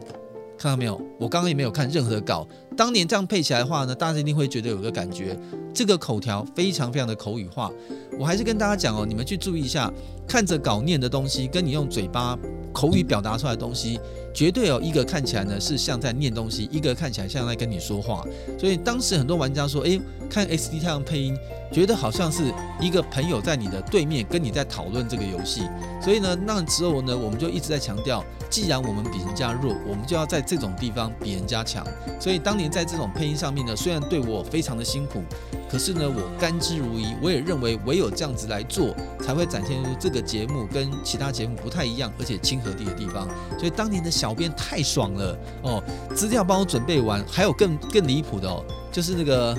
[0.56, 0.94] 看到没有？
[1.18, 2.46] 我刚刚也没有看任何稿。
[2.76, 5.36] 当年这样配起来的话呢，大家一定会觉得有个感觉，
[5.74, 7.70] 这个口条非常非常的口语化。
[8.18, 9.92] 我还是跟大家讲哦，你们去注意一下，
[10.28, 12.38] 看着稿念的东西，跟你用嘴巴
[12.72, 14.00] 口语表达出来的东西，
[14.34, 18.24] 绝对有一个看起来呢是像在念东西，一个看起来像在跟你说话。
[18.58, 21.36] 所以当时很多玩家说，诶，看 SD 太阳配音，
[21.72, 25.62] 觉得好像是一个朋友在你的对面跟你在讨论这个游戏。
[26.02, 31.86] 所以呢，那时候呢，我们就一直在强调，既然我们比人家弱，我们就要在这种地方比人家强。
[32.20, 35.22] 所以当年在这种配音上面呢，虽然对我非常的辛苦，
[35.70, 37.14] 可是呢，我甘之如饴。
[37.22, 43.28] 我也认为唯有这样子来做，才会展现出这个节目跟其他节目不太一样，而且亲和力的地方。
[43.56, 45.84] 所以当年的小编太爽了哦，
[46.14, 49.58] 资料帮我准备完，还有更更离谱的哦，就是那个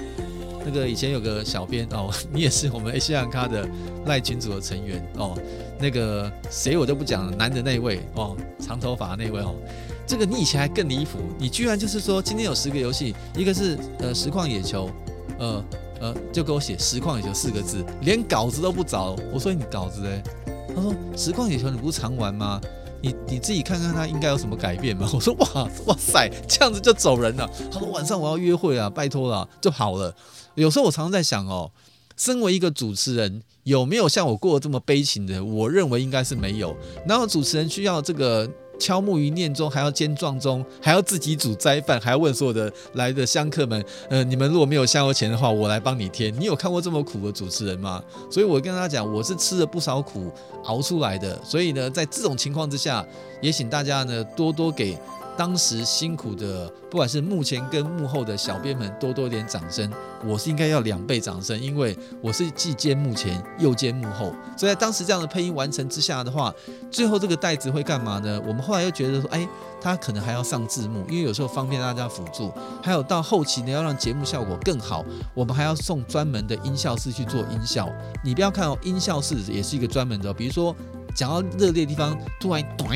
[0.65, 3.63] 那个以前有个小编哦， 你也是我们 A 西兰咖的
[4.07, 5.37] 赖群组的成员哦，
[5.79, 9.53] 那个谁我就不讲了，男的那位哦，长头发那位哦，
[10.07, 14.89] 这个你以前还更离谱，你居然就是说今天有十个游戏，一个是呃实况野球，
[15.37, 15.63] 呃
[16.01, 20.23] 呃就给我写实况野球四个字，连稿子都不找，我说你稿子嘞，
[20.75, 22.59] 他说实况野球你不是常玩吗？
[23.05, 25.07] 你你自己看看他应该有什么改变吧？
[25.13, 27.47] 我说哇哇塞，这样子就走人了。
[27.71, 30.11] 他说晚上我要约会啊，拜托了就好了。
[30.55, 31.69] 有时候我常常在想哦，
[32.17, 35.43] 身为一个主持人，有没有像我过得这么悲情的？
[35.43, 36.75] 我认为应该是没有。
[37.07, 38.49] 然后主持人需要这个。
[38.79, 46.33] 敲木鱼念中，还要兼撞钟，还要自己煮斋饭，还要问所有的来的香客们，呃，你们如果没有香油钱的话，我来帮你添。
[46.39, 48.03] 你有看过这么苦的主持人吗？
[48.29, 50.31] 所以我跟他讲，我是吃了不少苦
[50.65, 51.39] 熬出来的。
[51.43, 53.05] 所以呢，在这种情况之下，
[53.41, 54.97] 也请大家呢多多给。
[55.37, 59.91] 当时辛苦的，不管是幕前跟幕后的小编们，多多点掌声。
[60.25, 64.33] 我是应该要两倍掌声，因为我是既兼幕前又兼幕后。
[64.57, 66.53] 所以在当时这样的配音完成之下的话，
[66.89, 68.41] 最后这个袋子会干嘛呢？
[68.47, 69.47] 我们后来又觉得说，哎，
[69.81, 72.51] 他可能还要上字幕，因为有时候方便大家辅助。
[72.81, 77.89] 还有到后期呢，要让节目效果更好，我们还要送专门的音效师去做音效。
[78.23, 80.73] 你不要看哦，音效师也是一个专门的，比如说。
[81.15, 82.87] 讲到热烈的地方，突然咚，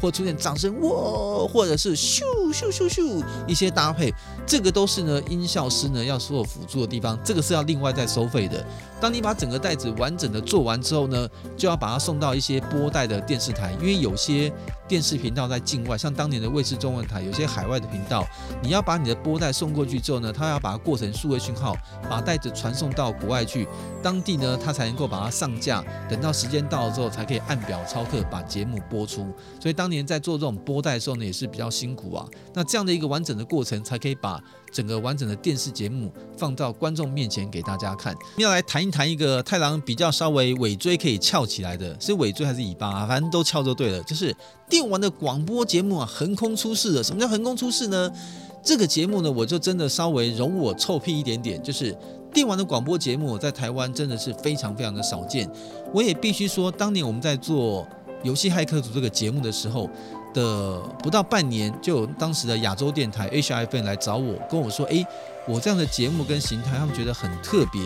[0.00, 4.12] 或出现掌声，哇，或者是咻咻咻咻一些搭配，
[4.46, 8.64] 这个都是呢音效师呢要所有辅助的地方，这个是要另外再收费的。
[9.00, 14.52] 当你把整个带子完整的做完之后呢，就要把它送到一些拨带的电视台，因为有些
[14.88, 18.26] 电视频道在境外，像当年的卫视中文台，有些海外的频道，
[18.60, 21.76] 你要把你的拨带送过去之后呢，他要把它过成数位讯号，
[22.08, 23.68] 把带子传送到国外去，
[24.02, 29.32] 当地呢他才能够把它上架，等到时间到了之后才可以按表操课把节目播出。
[29.60, 32.26] 所以当年在做这种播带的时候呢，也是比较辛苦啊。
[32.54, 34.42] 那这样的一个完整的过程，才可以把
[34.72, 38.14] 整个完整的电视节目放到观众面前给大家看。
[38.36, 43.06] 要来谈一谈一个太郎比较稍微尾椎可以翘起来的，是尾椎还是尾巴啊？
[43.06, 44.02] 反正都翘就对了。
[44.04, 44.34] 就是
[44.68, 47.02] 电玩的广播节目啊，横空出世了。
[47.02, 48.10] 什么叫横空出世呢？
[48.62, 51.96] 这个节目呢，我就真的稍微容我臭屁一点点，就是
[52.32, 55.50] 电玩的广播节目在台湾真的是非常非常的少见。
[55.92, 57.86] 我也必须说，当年我们在做
[58.22, 59.88] 游戏骇客组这个节目的时候。
[60.34, 65.04] 的不到半年，就有当时的亚洲电台 HIFM 来找我，跟我说：“诶，
[65.48, 67.80] 我这样的节目跟形态，他们觉得很特别。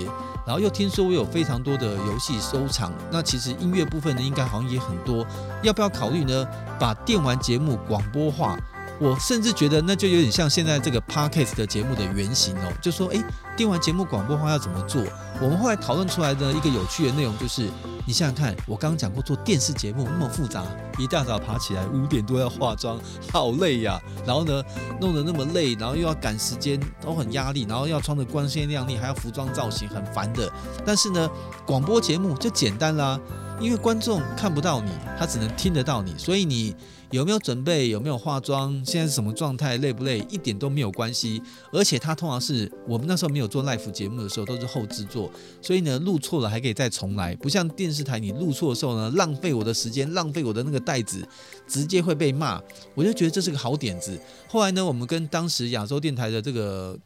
[0.44, 5.24] 然后又听说我有非常多的游戏收藏，那其实音乐部分呢，应该好像也很多，
[5.62, 6.44] 要不要考虑呢？
[6.80, 8.58] 把电玩节目广播化？”
[9.00, 13.20] 我甚至觉得那就有点像现在这个 Podcast 的节目的原型哦，就说诶，
[13.56, 15.02] 电完节目广播话要怎么做？
[15.40, 17.68] 我们后来讨论出来的一个有趣的内容就是，
[18.06, 20.62] 你想想看，我刚刚讲过做电视节目那么复杂，
[20.98, 23.00] 一大早爬起来五点多要化妆，
[23.32, 24.00] 好累呀。
[24.24, 24.62] 然后呢，
[25.00, 30.48] 弄得那么累，然后又要赶时间，都很压力，然后要穿得光鲜亮丽，还要服装造型，很烦的。
[30.86, 31.28] 但是呢，
[31.66, 33.18] 广播节目就简单啦，
[33.58, 36.76] 因为观众看不到你，他只能听得到你，所以你。
[37.12, 37.90] 有没有准备？
[37.90, 38.72] 有没有化妆？
[38.86, 39.76] 现在是什么状态？
[39.76, 40.26] 累不累？
[40.30, 41.42] 一点都没有关系。
[41.70, 47.36] 而且它通常是我们那时候没有做 live 节目的时候，都是后制作，所以呢，录错了还可以再重来。
[47.36, 51.22] 不像电视台，你录错的时候呢，浪费我的时间，浪费我的那个袋子，
[51.68, 52.58] 直接会被骂。
[52.94, 54.18] 我就觉得这是个好点子。
[54.48, 56.98] 后来呢，我们跟当时亚洲电台的这个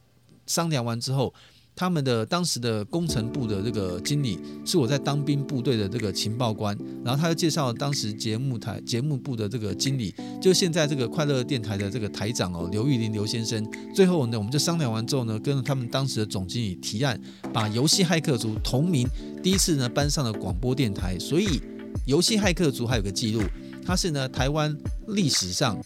[0.46, 1.34] 商量完之后。
[1.76, 13.62] 他们的当时的工程部的这个经理是我在当兵部队的这个情报官，然后他又介绍了当时节目台节目部的这个经理，就现在这个快乐电台的这个台长哦，刘玉林刘先生。
[13.94, 17.20] 最后呢，我们就商量完之后呢，跟他们当时的总经理提案，
[17.52, 19.06] 把游戏骇客族同名
[19.42, 21.18] 第一次呢搬上了广播电台。
[21.18, 21.60] 所以
[22.06, 23.42] 游戏骇客族还有个记录，
[23.84, 24.74] 它是呢台湾
[25.08, 25.78] 历史上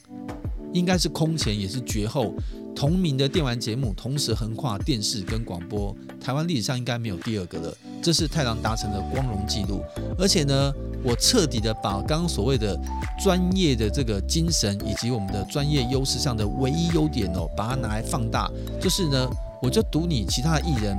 [0.72, 2.32] 应该是空前也是绝后。
[2.74, 7.76] 同名的电玩节目同时横跨电视跟广播，台湾历史上应该没有第二个了。
[8.02, 9.82] 这是太郎达成的光荣记录。
[10.18, 12.78] 而且呢，我彻底的把刚刚所谓的
[13.22, 18.50] 专业的这个精神以及我们的专业优势上的唯一优点哦，把它拿来放大。
[18.80, 19.28] 就是呢，
[19.60, 20.96] 我就赌你其他的艺人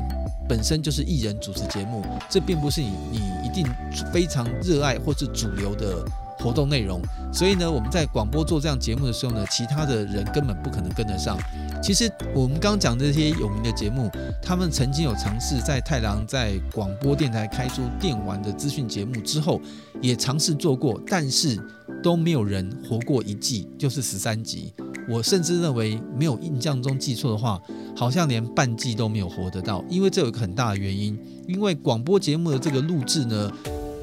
[0.48, 3.66] 本身就是艺人主持节目，这并不是你你一定
[4.14, 6.06] 非常热爱或是主流的。
[6.42, 11.38] 活动内容，所以呢，我们在广播做这样节目的时候呢，其他的人根本不可能跟得上。
[11.82, 14.10] 其实我们刚讲的这些有名的节目，
[14.42, 19.62] 他们曾经有尝试在太郎在广播电台开出电玩的资讯节目之后，
[20.02, 21.60] 也尝试做过，但是
[22.04, 24.74] 都没有人活过一季，就是十三集。
[25.10, 27.60] 我甚至认为，没有印象中记错的话，
[27.96, 33.52] 好像连半季都没有活得到，因为这有一个很大的原因，因为广播节目的这个录制呢。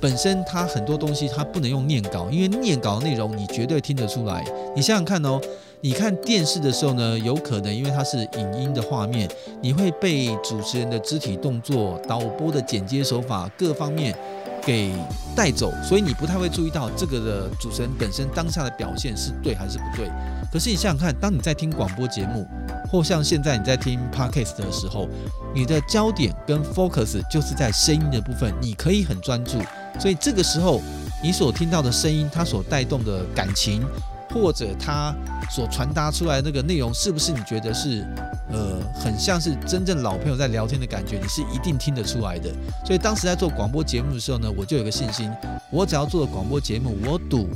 [0.01, 4.44] 本身它很多东西它不能用念稿，因为念稿的内容你绝对听得出来。
[4.74, 5.40] 你想想看哦，
[5.80, 9.28] 你看电视的时候呢，有可能因为它是影音的画面，
[9.61, 14.16] 你会被主持人的肢体动作、导播的剪接手法各方面
[14.62, 14.92] 给
[15.34, 20.09] 带走，所以你不太会注意到这个的主持人本身当下的表现是对还是不对。
[20.53, 22.46] 可是你想想看，当你在听广播节目，
[22.90, 25.07] 或像现在你在听 Podcast 的时候，
[25.55, 29.59] 你的焦点跟 focus 就是在声音的部分，你可以很专注。
[29.99, 30.80] 所以这个时候，
[31.22, 33.82] 你所听到的声音，它所带动的感情，
[34.30, 35.14] 或者它
[35.51, 38.07] 所传达出来那个内容，是不是你觉得是，
[38.51, 41.18] 呃，很像是真正老朋友在聊天的感觉？
[41.18, 42.51] 你是一定听得出来的。
[42.86, 45.30] 所以当时在做广播节目的时候呢，我就有个信心，
[45.72, 47.49] 我只要做的广播节目，我赌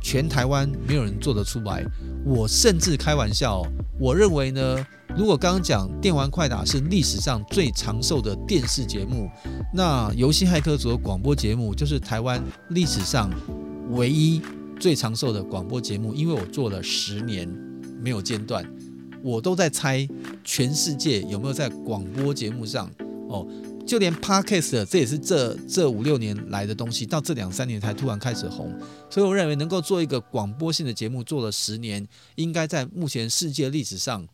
[0.00, 1.82] 全台湾没有人做得出来。
[2.24, 3.62] 我甚至开玩笑，
[4.00, 9.28] 我认为呢，如果刚刚讲电玩快打是历史上最长寿的电视节目，
[9.74, 13.30] 那游戏骇客组的广播节目就是台湾历史上
[13.90, 14.40] 唯一
[14.80, 17.46] 最长寿的广播节目，因为我做了十年
[18.00, 18.64] 没有间断，
[19.22, 20.08] 我都在猜
[20.42, 22.90] 全世界有没有在广播节目上
[23.28, 23.46] 哦。
[23.90, 28.72] 就连 Podcast 这也是这这五六年来的东西，到这两三年才突然开始红。
[29.10, 34.24] 所以我认为能够做一个广播性的节目，做了十年，应该在目前世界历史上，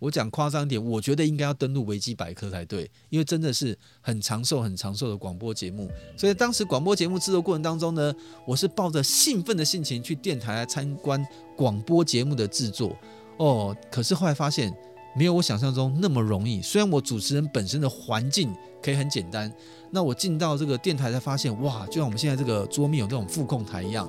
[0.00, 5.88] 我讲夸张一点，我觉得应该要登录维基百科才对，因为真的是很长寿、很长寿的广播节目。
[6.16, 8.12] 所以当时广播节目制作过程当中呢，
[8.44, 11.24] 我是抱着兴奋的心情去电台来参观
[11.56, 12.98] 广播节目的制作。
[13.36, 14.76] 哦，可是后来发现。
[15.16, 16.60] 没有我想象中那么容易。
[16.60, 19.50] 虽然我主持人本身的环境可以很简单，
[19.90, 24.08] 那我进到这个电台才发现，哇，就像我们现在这个桌面有这种副控台一样。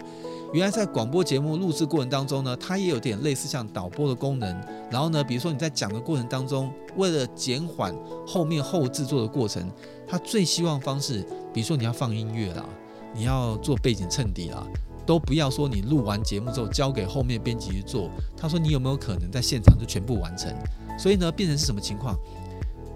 [0.53, 4.49] 原来在广播节目录制过程当中呢，它也有点类似像导播的功能。
[4.89, 7.93] 然后呢，比如说你在讲的过程当中，为了减缓
[8.25, 9.69] 后面后制作的过程，
[10.07, 11.21] 它最希望方式，
[11.53, 12.65] 比如说你要放音乐啦，
[13.13, 14.65] 你要做背景衬底啦。
[15.05, 18.09] 都不要说你录完节目之后交给后面编辑去做。
[18.35, 20.53] 他说你有没有可能在现场就全部完成？
[20.97, 22.17] 所以呢，变成是什么情况？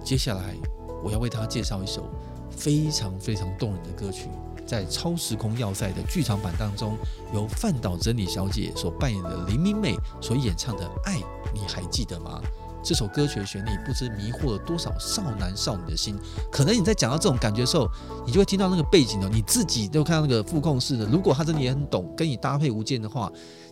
[0.04, 0.56] 接下来
[1.04, 2.10] 我要为他介绍一首
[2.50, 4.28] 非常非常动人的歌曲，
[4.66, 6.98] 在《超时空要塞》的剧场版当中，
[7.34, 11.18] 由饭岛真理小姐所扮演的林明美所演唱的《爱》，
[11.54, 12.42] 你还记得吗？
[12.84, 16.18] 这首歌曲的旋律不知迷惑了多少少男少女的心。
[16.52, 17.88] 可能你在讲到这种感觉的时候，
[18.26, 21.06] 你就会听到那个背景哦，你自己都看到那个副控室的。
[21.06, 23.32] 如果他真的也很懂，跟你搭配无间的话，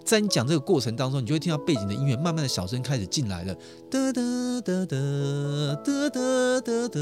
[0.10, 3.53] 在你讲这个过程当中，你就会听到背景的音乐慢慢的小声开始进来了，
[3.91, 4.22] 哒哒
[4.66, 4.95] 哒哒
[5.84, 6.99] 哒哒哒哒，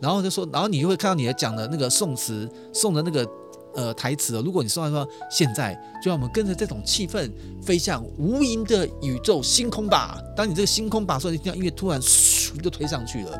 [0.00, 3.28] 然后就说，然后你就会看到你的讲的那个宋词，宋的那个
[3.74, 4.42] 呃台词哦。
[4.42, 7.30] 如果你说来说，现在就让我们跟着这种气氛
[7.60, 10.18] 飞向无垠的宇宙星空吧。
[10.34, 13.38] 当你这个星空吧，所以你听到音乐突然咻就推上去了，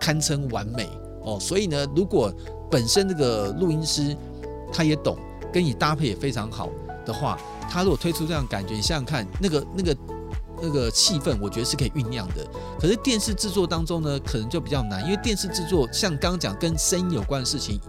[0.00, 0.88] 堪称完美
[1.22, 1.38] 哦。
[1.38, 2.34] 所以呢，如果
[2.68, 4.16] 本身这个录音师
[4.72, 5.16] 他也懂，
[5.52, 6.68] 跟你搭配也非常好
[7.06, 7.38] 的话，
[7.72, 9.96] 他如果推出这样感觉，你想想看，那个那个
[10.60, 12.46] 那个气氛，我觉得是可以酝酿的。
[12.78, 17.80] 可是电视制作当中呢，可能就比较难，因为电视制作像刚刚讲跟声音有关的事情。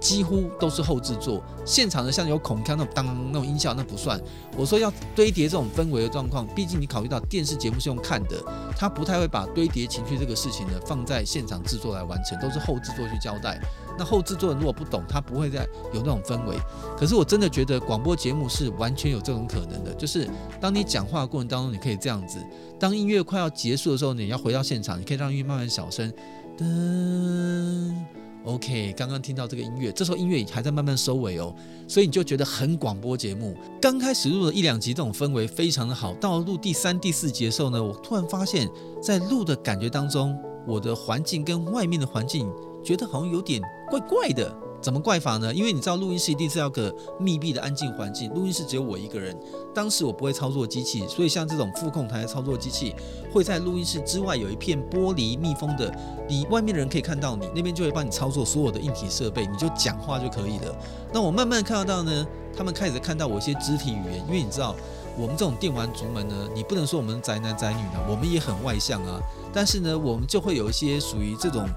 [0.00, 4.20] 几乎都是后制作，现场的像有孔锵那种当那种音效那不算。
[4.56, 8.42] 我说要堆叠这种氛围的状况，毕竟你考虑到电视节目是用看的，
[8.76, 13.60] 他不太会把堆叠情绪这个事情呢放在现场制作来完成，都是后制作去交代。
[13.98, 16.56] 那后制作人如果不懂，他不会再有那种氛围。
[16.96, 20.28] 可是我真的觉得广播节目是完全有这种可能的，就是
[20.60, 22.38] 当你讲话的过程当中，你可以这样子，
[22.78, 26.12] 当音乐快要结束的时候，你要回到现场，你可以让音乐慢慢小声，
[26.56, 28.27] 噔。
[28.44, 31.54] OK，刚刚听到这个音乐，这时候音乐还在慢慢收尾哦，
[31.86, 33.54] 所以你就觉得很广播节目。
[33.80, 36.14] 刚开始录了一两集，这种氛围非常的好。
[36.14, 38.68] 到了录第三、第四集的时候呢，我突然发现，
[39.02, 40.34] 在录的感觉当中，
[40.66, 42.50] 我的环境跟外面的环境，
[42.82, 43.60] 觉得好像有点
[43.90, 44.50] 怪怪的。
[44.80, 45.52] 怎么怪法呢？
[45.52, 49.36] 因为你知道录音室一定是要个密闭的安静环境，录音室只有我一个人。
[49.74, 52.94] 当时我不会操作机器，所以像这种副控台操作机器
[53.32, 55.92] 会在录音室之外有一片玻璃密封的，
[56.28, 60.74] 你外面的人可以看到你，那边就会帮你操作所有的硬体设备，你就讲话就可以了。
[61.12, 62.26] 那我慢慢看得到呢，
[62.56, 64.76] 他们开始看到我一些肢体语言，因为你知道
[65.16, 69.20] 我们这种电玩族们呢，你不能说我们宅男宅女呢，我们也很外向啊，
[69.52, 71.68] 但是呢，我们就会有一些属于这种。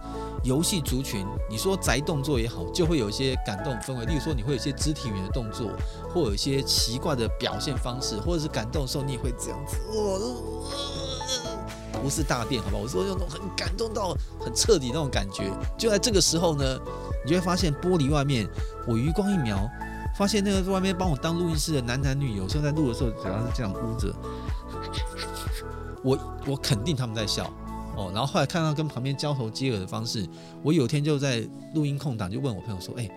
[0.44, 4.06] 游戏族群，你说宅动作也好，就会有一些感动氛围。
[4.06, 5.70] 例如说，你会有一些肢体语言的动作，
[6.12, 9.78] 或有一些奇怪的表现方式，或者是感动的时候，你也会这样子。
[9.88, 10.20] 我
[12.02, 12.78] 不是大便，好吧？
[12.82, 15.52] 我说有种很感动到很彻底那种感觉。
[15.78, 16.80] 就在这个时候呢，
[17.24, 18.50] 你就会发现玻璃外面，
[18.88, 19.70] 我余光一瞄，
[20.18, 24.12] 发现那个外面帮我当录音师的男男女，有时候在录的时候，主要是这样捂着，
[26.04, 26.18] 我
[26.48, 27.48] 我肯定他们在笑。
[27.96, 30.28] 哦，然后后来看到跟旁边交头接耳的方式，
[30.64, 33.10] 我有天就在录音空档就问我朋友说：“哎，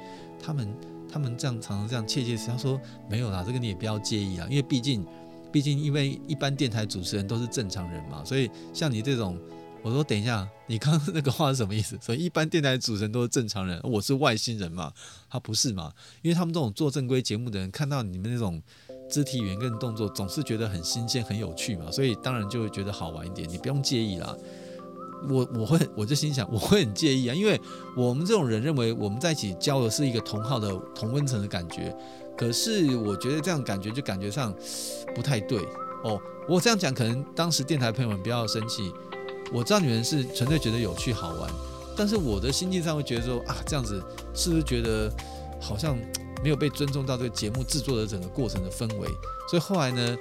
[0.43, 0.69] 他们
[1.11, 5.07] 他们这样常常这样窃窃私语。”他说：“没有啦，这个你也不要介意啊，因为毕竟
[5.53, 9.39] 毕竟因为一般电台主持人都是正常人嘛，所以像你这种，
[9.83, 11.97] 我说等一下，你刚刚那个话是什么意思？
[12.01, 14.93] 所以一般电台主持人都是正常人，我是外星人嘛？
[15.31, 15.93] 他不是嘛？
[16.23, 18.61] 因为他们这种做正规节目的人看到你们那种。”
[19.07, 23.47] 肢体语言跟动作总是觉得很新鲜、很有趣嘛，所以当然就会觉得好玩一点。
[23.49, 24.35] 你不用介意啦，
[25.29, 27.61] 我我会 我就心想我会很介意啊，因为
[27.97, 31.95] 我们这种人认为我们在一起交的是一个同号的同温层的感觉，
[32.37, 34.55] 可是我觉得这样感觉就感觉上
[35.15, 35.61] 不太对
[36.05, 36.21] 哦。
[36.49, 38.93] 我这样讲可能当时电台朋友们不要生气，
[39.53, 41.51] 我知道你们是纯粹觉得有趣好玩，
[41.97, 44.03] 但是我的心境上会觉得说啊，这样子
[44.35, 45.13] 是不是觉得
[45.61, 45.97] 好像？
[46.43, 49.09] 没有被尊重到这个节目制作的整个过程的氛围，
[49.49, 50.15] 所以后来呢，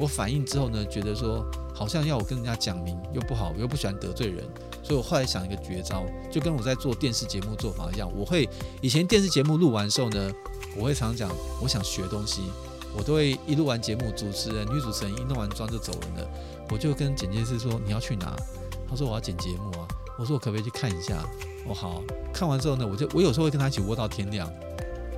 [0.00, 1.48] 我反应之后呢，觉得说
[1.80, 4.44] 好像要我跟人家讲明又不好，我又不喜欢得罪人，
[4.82, 8.46] 所以我后来想一个绝招，就跟我在做电视节目做法一样，我会
[8.82, 10.30] 以前电视节目录完的时候呢，
[10.76, 11.30] 我会常讲
[11.62, 12.42] 我想学东西，
[12.94, 16.30] 我都会一录完节目，主持人女主持人一弄完妆就走人了，
[16.70, 18.36] 我就跟剪接师说你要去哪？
[18.86, 21.26] 他说我要剪节目啊，我说我可不可以去看一下？
[21.66, 24.46] 我好，看完之后呢，我就我有时候会跟他一起窝到天亮。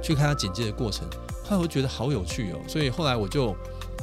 [0.03, 1.09] 去看他剪辑的过程，
[1.45, 3.55] 后来我觉得好有趣哦，所以后来我就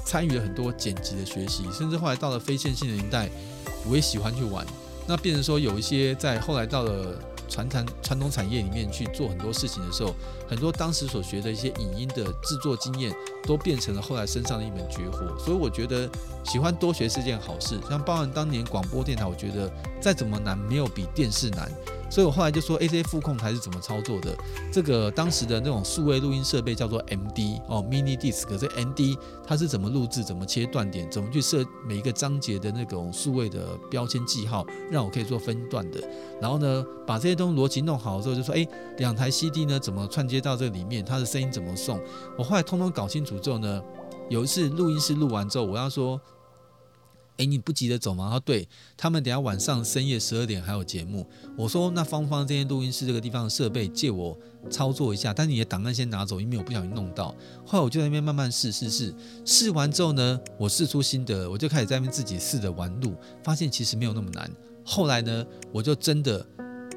[0.10, 3.30] 参与了很多剪辑的学习，甚至后来到了非线性的年代，
[3.88, 4.66] 我也喜欢去玩。
[5.06, 10.16] 那变成说有一些在后来到了传产传统产业里面去做很多事情的时候，
[10.50, 15.38] 很多当时所学的一些影音的制作经验，都变成了后来身上的一门绝活。
[15.38, 16.10] 所以我觉得
[16.44, 17.80] 喜欢多学是件好事。
[17.88, 19.72] 像包含当年广播电台，我觉得
[20.02, 21.72] 再怎么难，没有比电视难。
[22.12, 24.36] 所以我后来就说，A C 副控台是怎么操作的？
[24.74, 28.58] 这个当时的那种数位录音设备叫做 M D 哦，Mini Disc。
[28.58, 30.24] 这 M D 它是怎么录制？
[30.24, 31.08] 怎么切断点？
[31.12, 36.00] 怎么去设每一个章节的那种数位的标签记号，让我可以做分段的。
[36.42, 41.04] 然后呢，把这些东西逻辑弄好之后，就说，哎，两台 C D 呢怎么串接到这里面？
[41.04, 42.02] 他的声音怎么送？
[42.38, 43.82] 我后来通通搞清楚之后呢，
[44.30, 46.20] 有一次录音室录完之后，我要说。
[47.38, 48.26] 诶，你不急着走吗？
[48.26, 48.68] 他说对，
[48.98, 51.26] 他们等下晚上深夜十二点还有节目。
[51.56, 54.38] 我说那芳芳这间录音室这个地方的设备借我
[54.70, 57.34] 操作一下，但你的档案先拿走，因为我不小心弄到。
[57.66, 59.16] 后来我就在那边慢慢试试试，
[59.46, 64.52] 试完之后呢，我试出心得，我就开始在那边自己试着玩录，发现其实没有那么难。
[64.84, 66.46] 后来呢，我就真的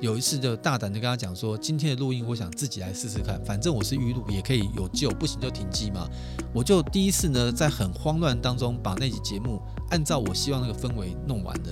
[0.03, 6.09] 有一次就大胆的跟他讲说，今天的录音我想自己来试试看，反正我是预录，也可以有救，不行就停机嘛。
[6.53, 11.69] 我就第一次呢，在很慌乱当中把那集节目按照我希望那个氛围弄完了。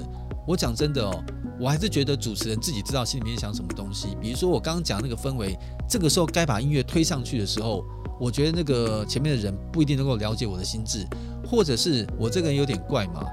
[0.47, 1.25] 我讲真的哦，
[1.59, 4.17] 我还是觉得主持人自己知道心里面想什么东西。
[4.21, 5.59] 比如说我刚刚讲那个氛围，
[5.89, 7.85] 这个时候该把音乐推上去的时候，
[8.21, 11.05] 我觉得那个前面的人不一定能够了解我的心智，
[11.45, 13.27] 或者是我这个人有点怪嘛。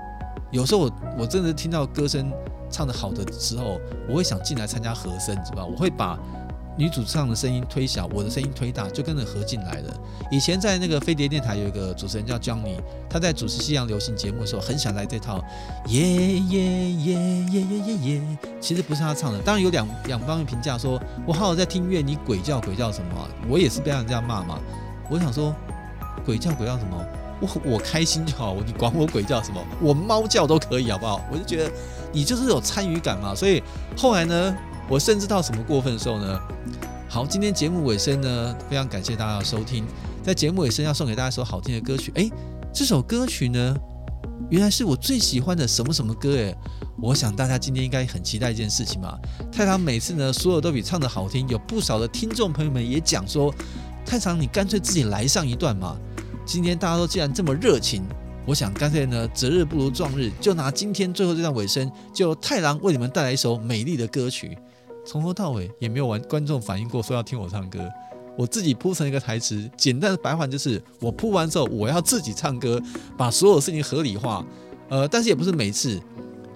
[0.51, 2.33] 有时候我我真的听到歌声
[2.70, 5.65] 唱得好的时候，我会想进来参加和声，知道吧？
[5.65, 6.18] 我会把
[6.78, 9.99] 女主唱的声音推小，我的声音推大，就跟着合进来了。
[10.30, 12.76] 以前在那个飞碟电台有一个主持人叫 Johnny，
[13.09, 15.43] 他在主持西洋流行节目的时候，很想来这套
[15.88, 18.38] 耶耶耶耶耶耶耶。
[18.61, 23.28] 其实不是他唱的，当然有两两方面评价说，我好好在听音乐，你鬼叫鬼叫什么？
[23.49, 24.59] 我也是被人家骂嘛。
[25.09, 25.55] 我想说，
[26.24, 27.03] 鬼叫鬼叫什么？
[27.39, 29.63] 我我开心就好，你管我鬼叫什么？
[29.82, 31.22] 我猫叫都可以，好不好？
[31.32, 31.72] 我就觉得
[32.18, 33.36] 你就是有参与感嘛。
[33.36, 33.61] 所以
[33.95, 34.57] 后来呢，
[34.89, 36.39] 我甚至到什么过分的时候呢？
[37.07, 39.86] 好，今天节目尾声呢，非常感谢大家的收听。
[40.24, 42.32] 在节目尾声要送给大家一首好听的歌曲，诶，
[42.74, 43.78] 这首歌曲呢，
[44.49, 46.57] 原来是我最喜欢的什么什么歌诶，
[46.99, 49.15] 我想大家今天应该很期待一件事情嘛。
[49.51, 53.53] 太长每次呢，所有都比唱的好听，有不少的听众朋友们也讲说，
[54.03, 55.95] 太长你干脆自己来上一段嘛。
[56.47, 58.03] 今天大家都既然这么热情，
[58.47, 64.57] 我想干脆呢，择日不如撞日，就拿今天最后这段尾声，就太郎为你们带来一首美丽的歌曲。
[65.05, 67.79] 从头到尾也没有完观众反映过说要听我唱歌，
[68.37, 72.81] 我自己铺成一个台词，简单的白话就是我铺完之后我要自己唱歌，
[73.17, 74.45] 把所有事情合理化。
[74.87, 76.01] 呃，但是也不是每次，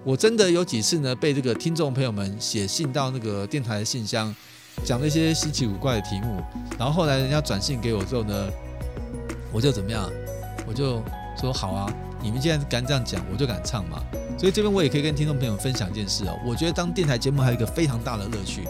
[0.05, 4.33] 我真的有几次呢，被这个听众朋友们写信到那个电台的信箱，
[4.85, 6.41] 讲那些稀奇古怪的题目，
[6.79, 8.49] 然后后来人家转信给我之后呢。
[9.53, 10.09] 我就怎么样，
[10.65, 11.03] 我就
[11.41, 11.91] 说好啊！
[12.21, 13.99] 你们既然敢这样讲，我就敢唱嘛。
[14.37, 16.39] 所以这边我也可以跟听众朋友分享一件事哦。
[16.45, 18.67] 我觉得当电台节目还有一个非常大的乐趣，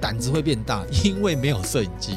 [0.00, 2.16] 胆子会变大， 因为没有摄影机，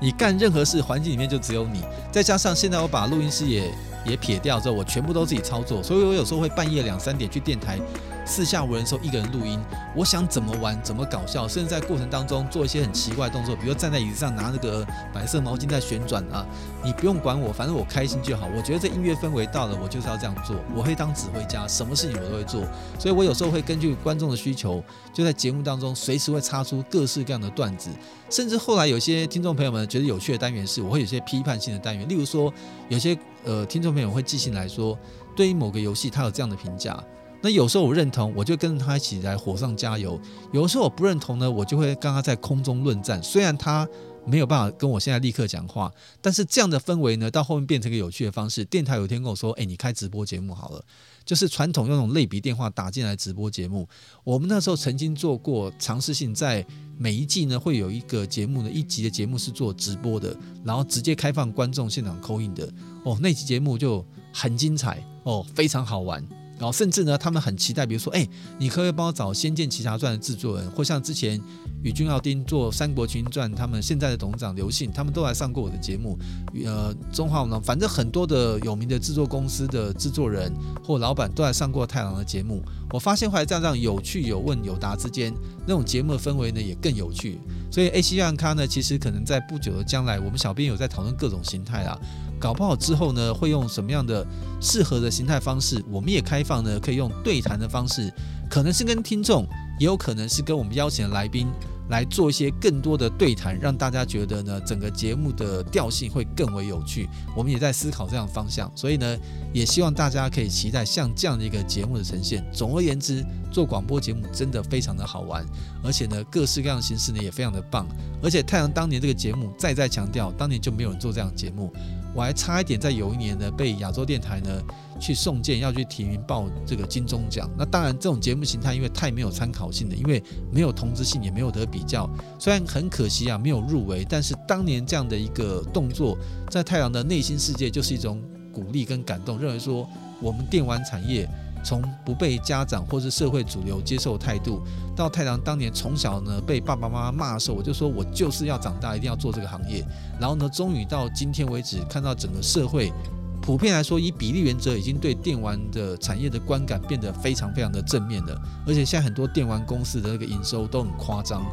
[0.00, 1.82] 你干任何事环境里面就只有你。
[2.12, 3.68] 再加上现在我把录音师也
[4.06, 7.80] 也撇掉之后，我全部都自己操作，所以我有时候会半夜两三点去电台。
[8.24, 9.60] 四下无人的时候，一个人录音，
[9.96, 16.46] 我想怎么玩怎么搞笑，甚至在过程当中做一些很奇怪的动作，比如站在椅子上拿那个白色毛巾在旋转啊，
[16.84, 18.48] 你不用管我，反正我开心就好。
[18.56, 20.56] 我觉得这音乐氛围到了，我就是要这样做。
[20.74, 22.62] 我会当指挥家，什么事情我都会做。
[22.98, 27.90] 所以我有时候会根据观众的需求，就在节目当中随时会插出各式各样的段子。
[28.30, 32.52] 甚至后来有些听众朋友们觉得有趣的单元是，我会有些批判性的单元，例如说
[32.88, 34.98] 有些呃听众朋友会寄信来说，
[35.34, 37.02] 对于某个游戏他有这样的评价。
[37.42, 40.16] 那有时候我认同，我就跟着他一起来火上加油；
[40.52, 43.20] 有时候我不认同呢，我就会跟他在空中论战。
[43.22, 43.86] 虽然他
[44.24, 48.64] 没有办法跟我现在立刻讲话，但是这样的氛围呢，到后面变成一个有趣的方式。
[48.64, 50.84] 电台有一天跟我说：“诶，你开直播节目好了，
[51.24, 53.88] 就是传统用那种类比电话打进来直播节目。”
[54.22, 56.64] 我们那时候曾经做过尝试性，在
[56.96, 62.72] 每一季呢会有一个节目呢，一集的节目是做直播的，然后直接开放观众现场 call in 的。
[63.04, 66.24] 哦，那集节目就很精彩哦，非常好玩。
[66.62, 68.24] 然后甚至呢，他们很期待，比如说，哎，
[68.56, 71.40] 你可以帮我找《仙剑奇侠传》的制作人，或像之前
[71.82, 76.16] 宇君奥丁做《三国群英传》，他们现在的董事长刘信，他们都来上过我的节目。
[76.64, 80.52] 呃，中华武郎，反正很多的有名的制作公司的制作人
[80.84, 82.62] 或老板都来上过太郎的节目。
[82.92, 85.34] 我发现后来这样有趣有问有答之间，
[85.66, 87.40] 那种节目的氛围呢也更有趣。
[87.72, 91.98] 所以 AC 样咖呢，其实可能在不久的将来，我们小编有在讨论各种形态啦。
[92.42, 94.26] 搞不好之后呢，会用什么样的
[94.60, 95.80] 适合的形态方式？
[95.88, 98.12] 我们也开放呢，可以用对谈的方式，
[98.50, 99.46] 可能是跟听众，
[99.78, 101.46] 也有可能是跟我们邀请的来宾
[101.88, 107.08] 来做一些更多的对谈，让大家觉得呢，整个节目的调性会更为有趣。
[107.36, 109.16] 我们也在思考这样的方向，所以呢，
[109.52, 112.44] 也希望大家可以期待像这样的一个节目的呈现。
[112.52, 115.46] 总而言之，做广播节目真的非常的好玩，
[115.84, 117.86] 而且呢，各式各样的形式呢也非常的棒。
[118.20, 121.72] 而且太阳当年这个节目再再强调，当年就没有人做这样的节目。
[122.14, 124.62] 我还差一点在有一年呢，被亚洲电台呢
[125.00, 127.50] 去送件，要去提名报这个金钟奖。
[127.56, 132.08] 那当然，这种节目形态因为太没有参考性的，因为没有同质性，也没有得比较。
[132.38, 136.16] 虽然很可惜啊，没有入围，但是当年这样的一个动作，
[136.50, 139.88] 在太阳的内心世界就是一种鼓励跟感动，认为说
[140.20, 141.28] 我们电玩产业。
[141.64, 144.60] 从不被家长或是社会主流接受态度，
[144.96, 149.84] 到太郎当年从小呢被爸爸妈妈骂的时候，我就说我就是要长大，一定要做这个行业。
[150.20, 152.92] 然后呢，终于到今天为止，看到整个社会
[153.40, 158.40] 普遍来说，以比例原则已经对电玩的产业的观感变得非常非常的正面了。
[158.66, 161.44] 而且现在很多电玩公司的那个营收都很夸张，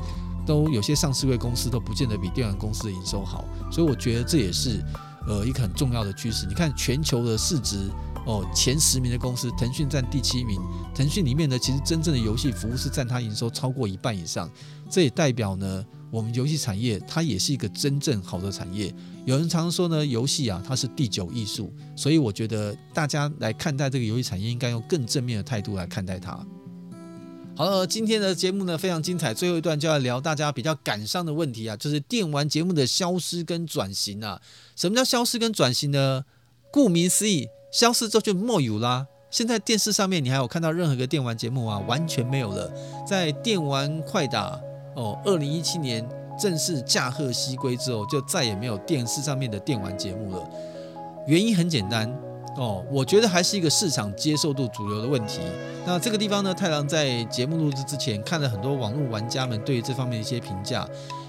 [0.46, 3.46] 都有些上市位公司都不见得比电玩公司的营收好。
[3.72, 4.84] 所以我觉得这也是。
[5.28, 7.92] 呃，一个很重要的趋势，你看全球的市值
[8.26, 10.62] 哦，前十名的公司，腾讯占第七名。
[10.94, 14.50] 腾讯里面呢，其实真正的游戏服务是占它营收超过一半以上。
[14.90, 18.94] 这也代表呢，我们游戏产业它也是一个真正好的产业。
[19.26, 21.74] 有人常说呢，游戏啊，它是第九艺术。
[21.96, 26.46] 所以我觉得大家来看待这个游戏产业，应该用更正面的态度来看待它。
[27.56, 34.40] 好了，今天的节目呢非常精彩，最后一段就要聊大家比较感伤的问题啊，就是电玩节目的消失跟转型啊。
[34.76, 36.24] 什么叫消失跟转型呢？
[36.72, 39.08] 顾名思义，消失之后就没有啦。
[39.30, 41.80] 现在电视上面你还有看到任何一个电玩节目啊？
[41.88, 42.72] 完全没有了。
[43.08, 44.60] 在电玩快打
[44.96, 46.08] 哦，二零一七年
[46.40, 50.50] 正式驾鹤西归之后，就再也没有电视上面的电玩节目了。
[51.28, 52.12] 原因很简单。
[52.58, 55.40] 哦，我觉得还是一个市场接受度主流的问题。
[55.86, 60.86] 那这个地方呢，太郎在节目录制之前看了很多网络玩家们对于这方面的一些评价，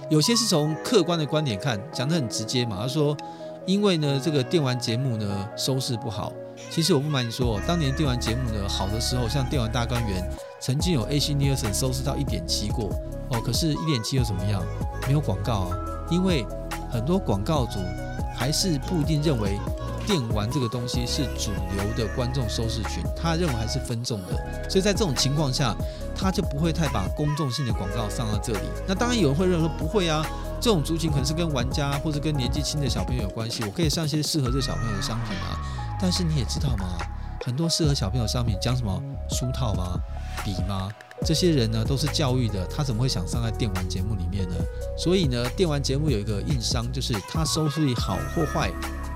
[0.09, 2.79] 有些是从客观的观点看，讲得很直接嘛。
[2.81, 3.17] 他说，
[3.71, 6.33] 因为呢这个电玩节目呢收视不好。
[6.71, 10.29] 其实我不瞒你说，当年电玩节目呢好的时候，像电玩大观园
[10.61, 12.91] 曾经有 AC Nielsen 收视到一点七过。
[13.31, 14.61] 哦，可是一点七又怎么样？
[15.07, 15.79] 没有广告啊，
[16.11, 16.45] 因为
[16.91, 17.79] 很多广告主
[18.37, 19.57] 还是不一定认为。
[20.07, 25.73] 电玩这个东西是主流的观众收视群，他认为还是分众的，所以在这种情况下，
[26.17, 28.59] 他就不会太把公众性的广告上到这里。
[28.89, 30.27] 那当然有人会认为说不会啊，
[30.61, 35.59] 这种族群可能是跟玩家或者跟年纪轻的小朋友有关系，我可以上一些适合这小朋友的商品啊。
[36.01, 36.99] 但是你也知道吗？
[37.43, 39.99] 很多适合小朋友的商品讲什么书套吗？
[40.45, 40.91] 笔吗？
[41.25, 44.55] 这些人呢都是教育的，他怎么会想上在电玩节目里面呢？
[44.97, 48.71] 所以呢，电玩节目有一个硬伤，就是它收视率好或坏。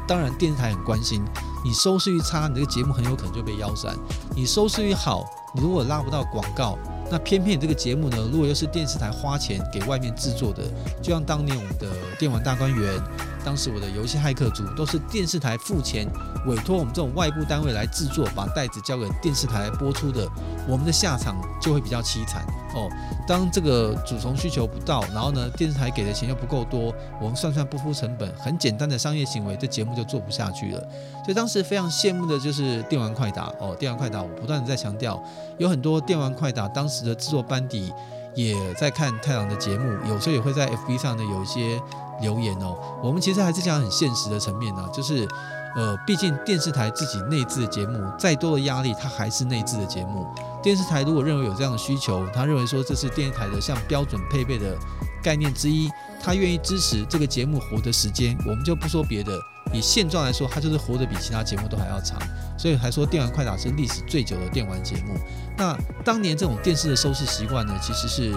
[0.07, 1.25] 当然，电视台很关心
[1.65, 3.95] 你收视率差，你这个节目很有可能就被腰斩；
[4.35, 5.25] 你收视率好，
[5.55, 6.79] 你如果拉不到广告，
[7.15, 10.65] 那偏偏这个节目呢，如果又是电视台花钱给外面制作的，
[11.01, 11.87] 就像当年我们的
[12.19, 13.01] 电玩大观园。
[13.45, 16.09] 当时我的游戏骇客组都是电视台付钱
[16.47, 20.27] 委托我们这种外部单位来制作，把袋子交给电视台播出的，
[20.67, 22.43] 我们的下场就会比较凄惨
[22.75, 22.89] 哦。
[23.29, 26.91] 当这个主从需求不到，然后呢，电视台给的钱又不够多，
[27.21, 30.81] 我们算算不敷成本，很简单的商业行为，这节目就做不下去了。
[31.23, 35.23] 所以当时非常羡慕的就是电玩快打哦，电玩快打我不断的在强调，
[35.59, 37.93] 有很多电玩快打当时的制作班底
[38.35, 41.81] 也在看太郎的节目，有时候也会在 FB 上呢有一些。
[42.21, 45.27] 留言哦，我们其实还是讲很现实的层面呢，就是，
[45.75, 50.25] 呃，毕竟电视台自己内置的节目，再多的压力，它还是内置的节目。
[50.63, 54.77] 电视台如果认为有这样的需求，他认为说这是电视台的像标准配备的
[55.25, 55.91] 概念之一，
[56.23, 59.37] 他愿意支持这个节目活的时间，我们就不说别的，
[59.73, 62.17] 以现状来说，它就是活得比其他节目都还要长，
[62.65, 65.15] 所以还说电玩快打是历史最久的电玩节目。
[65.55, 68.33] 那当年这种电视的收视习惯呢，其实是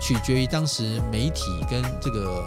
[0.00, 2.44] 取决于当时媒体跟这个。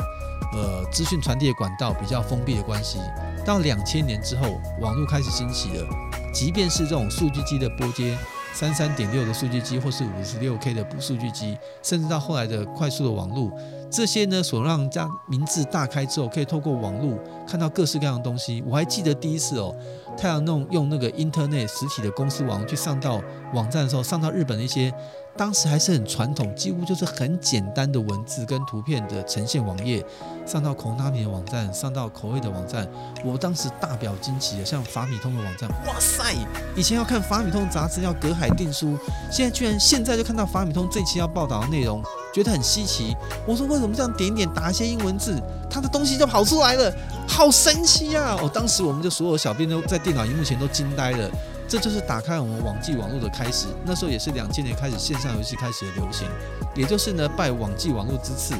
[0.54, 2.98] 呃，资讯传递的管道比较封闭的关系，
[3.46, 4.48] 到两千年之后，
[4.80, 5.86] 网络开始兴起了。
[6.34, 8.18] 即便是这种数据机的拨接，
[8.54, 13.52] 三三点六的数据机，或是五十六 K 的数据机，甚至到后来的快速的网络，
[13.92, 18.64] 这些呢，所让人家名字大开之后，可以透过网络看到各式各样的东西。
[18.66, 19.76] 我还记得第一次哦，
[20.18, 23.22] 太阳弄用那个 Internet 实体的公司网去上到
[23.53, 24.93] 网站的时候，上到日本的一些。
[25.38, 30.04] 当时还是很传统，几乎就是很简单的文字跟图片的呈现网页，
[30.46, 32.88] 上到 Konami 的网站，上到口味的网站，
[33.26, 36.34] 我当时大表惊奇的，像法米通的网站，哇塞！
[36.74, 38.98] 以前要看法米通杂志要隔海订书，
[39.30, 42.02] 现在居然现在就看到法米通这期要报道的内容，
[42.34, 43.14] 觉得很稀奇。
[43.46, 45.38] 我说为什么这样点点打一些英文字，
[45.70, 46.90] 它的东西就跑出来了，
[47.28, 48.38] 好神奇啊！
[48.42, 51.30] 哦，当时我们就所有小编都在电脑荧幕前都惊呆了。
[51.68, 56.28] 这就是打开我们网际网络的开始，那时候也是两千年开始线上游戏开始的流行，
[56.76, 58.53] 也就是呢拜网际网络之赐，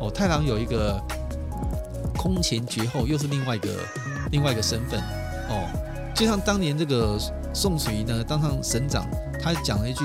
[0.00, 1.00] 哦，太郎有一个
[2.16, 3.70] 空前绝后，又是另外一个
[4.30, 5.00] 另外一个身份，
[5.48, 5.68] 哦，
[6.14, 7.18] 就像当年这个
[7.52, 9.04] 宋楚瑜呢当上省长，
[9.42, 10.04] 他讲了一句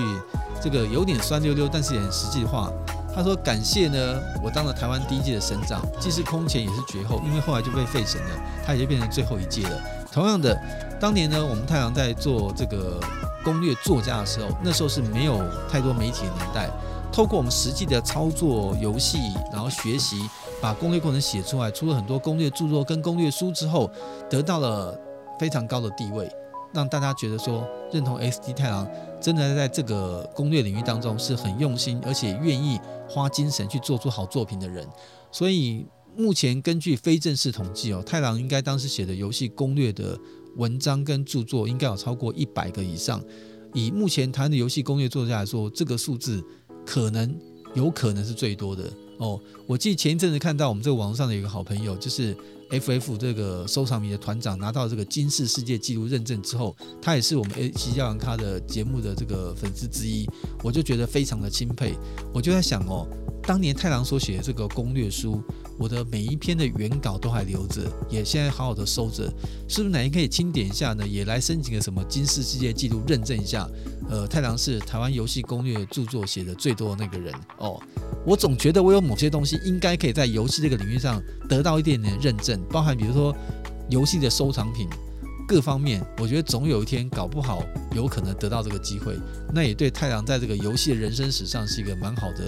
[0.60, 2.72] 这个有点酸溜溜，但是也很实际的话，
[3.16, 8.30] 他说感谢呢我当了台湾第一届的省长，既是空前也是绝后，因为后来就被废省了，
[8.66, 9.82] 他也就变成最后一届了。
[10.12, 10.60] 同样的，
[11.00, 13.00] 当年呢，我们太郎在做这个
[13.42, 16.70] 攻略作家的时候，那时候是没有太多媒体的年代。
[17.10, 19.18] 透过我们实际的操作游戏，
[19.52, 20.18] 然后学习，
[20.62, 23.90] 把攻略过程写出来，出了很多攻略著作跟攻略书之后，
[24.30, 25.00] 得到了
[25.40, 26.30] 非常高的地位，
[26.74, 28.86] 让大家觉得说认同 SD 太郎
[29.22, 32.78] 真的在这个攻略领域当中是很用心，而且愿意
[33.08, 34.86] 花精神去做出好作品的人。
[35.32, 35.88] 所以。
[36.18, 40.20] 目前根据非正式统计哦，太郎应该当时写的游戏攻略的
[40.58, 43.24] 文章跟著作应该有超过一百个以上。
[43.74, 46.44] 以目前台湾的游戏攻略作家来说，这个数字
[46.86, 47.36] 可能
[47.76, 49.40] 有可能是最多的哦。
[49.68, 52.36] 我记得前一阵子看到我们这个网络上的一个好朋友，就是
[52.72, 60.28] FF 这个收藏迷的团长拿到这个金氏世界纪录认证之后，他也是我们 A 七教养咖的节目的这个粉丝之一，
[60.64, 61.94] 我就觉得非常的钦佩。
[62.34, 63.08] 我就在想哦，
[63.44, 65.44] 当年太郎所写的这个攻略书，
[65.80, 69.24] 我的每一篇的原稿都还留着，也现在好好的收着，
[69.70, 71.08] 是不是哪天可以清点一下呢？
[71.08, 73.66] 也来申请个什么金氏世界纪录认证一下？
[74.10, 77.82] 呃，太郎是台湾游戏攻略著作写的最多的那个人哦。
[78.26, 83.34] 我总觉得我有某些东西应该可以在游戏这个领域上得到一点点认证，包含比如说
[83.90, 84.90] 游戏的收藏品
[85.48, 87.64] 各方面，我觉得总有一天搞不好
[87.96, 89.18] 有可能得到这个机会，
[89.54, 92.44] 那也对太郎在这个游戏的人生史上是一个蛮好的、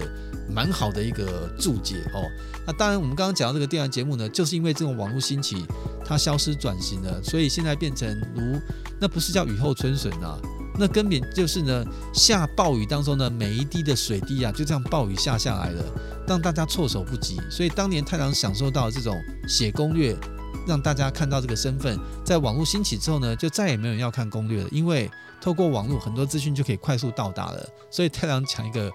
[0.54, 2.28] 蛮好的一个注解哦。
[2.66, 5.66] 那当然，我们刚刚讲到这个电玩节目呢，就是因为这种网络兴起，
[6.06, 8.60] 它消失转型了，所以现在变成如
[9.00, 10.38] 那不是叫雨后春笋啊。
[10.80, 15.84] 那根本就是呢，下暴雨当中呢，每一滴的水滴啊，就这样暴雨下下来了，
[16.28, 17.38] 让大家措手不及。
[17.50, 19.16] 所以当年太郎享受到这种
[19.48, 20.16] 写攻略，
[20.66, 27.70] 让大家看到这个身份，在网络兴起之后呢，就再也没有人要看攻略了，因为透过网络很多资讯就可以快速到达了。
[27.92, 28.90] 所以太郎讲一个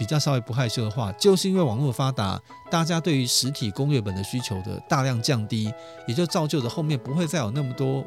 [0.00, 2.40] 比较稍微不害羞的话，就是因为网络发达，
[2.70, 5.70] 大家对于实体攻略本的需求的大量降低，
[6.08, 8.02] 也就造就着后面不会再有那么多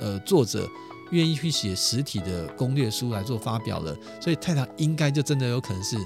[0.00, 0.68] 呃作者。
[1.12, 5.96] 愿意去写实体的攻略书来做发表了，所以太太应该就真的有可能是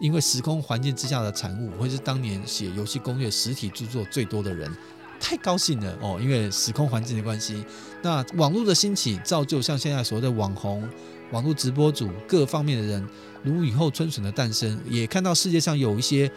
[0.00, 4.74] 因为时空环境之下的产物，会是当年写游戏攻略实体著作最多的人，
[5.20, 6.18] 太高兴了哦！
[6.18, 7.62] 因为时空环境的关系，
[8.02, 10.88] 那网络的兴起造就像现在所谓的网红、
[11.32, 13.06] 网络直播主各方面的人，
[13.42, 16.30] 如雨后春笋的诞生，也看到世界上有一些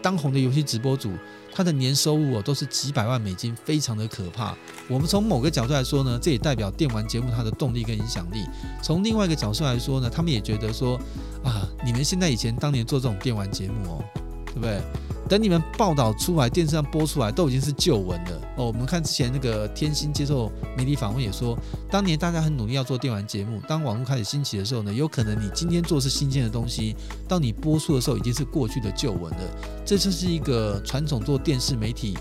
[0.00, 1.12] 当红的游戏直播主。
[1.50, 4.54] 他的年收入哦都是几百万美金，非常的可怕。
[4.86, 8.44] 我们从某个角度来说呢，这也代表电玩节目它的动力跟影响力。
[8.80, 10.96] 从另外一个角度来说呢，他们也觉得说
[11.42, 14.04] 啊，你们现在以前当年做这种电玩节目哦，
[14.46, 14.80] 对不对？
[15.28, 18.66] 等你们报道出来，电视上播出来，都已经是旧闻了哦。
[18.66, 21.56] 我们看之前那个天心接受媒体访问也说，
[21.90, 26.96] 当年大家很努力要做电玩节目，当网络开始兴起的时候呢，有可能你今天做是新鲜的东西，
[27.28, 29.40] 当你播出的时候已经是过去的旧闻了。
[29.84, 32.16] 这就是一个传统做电视媒体，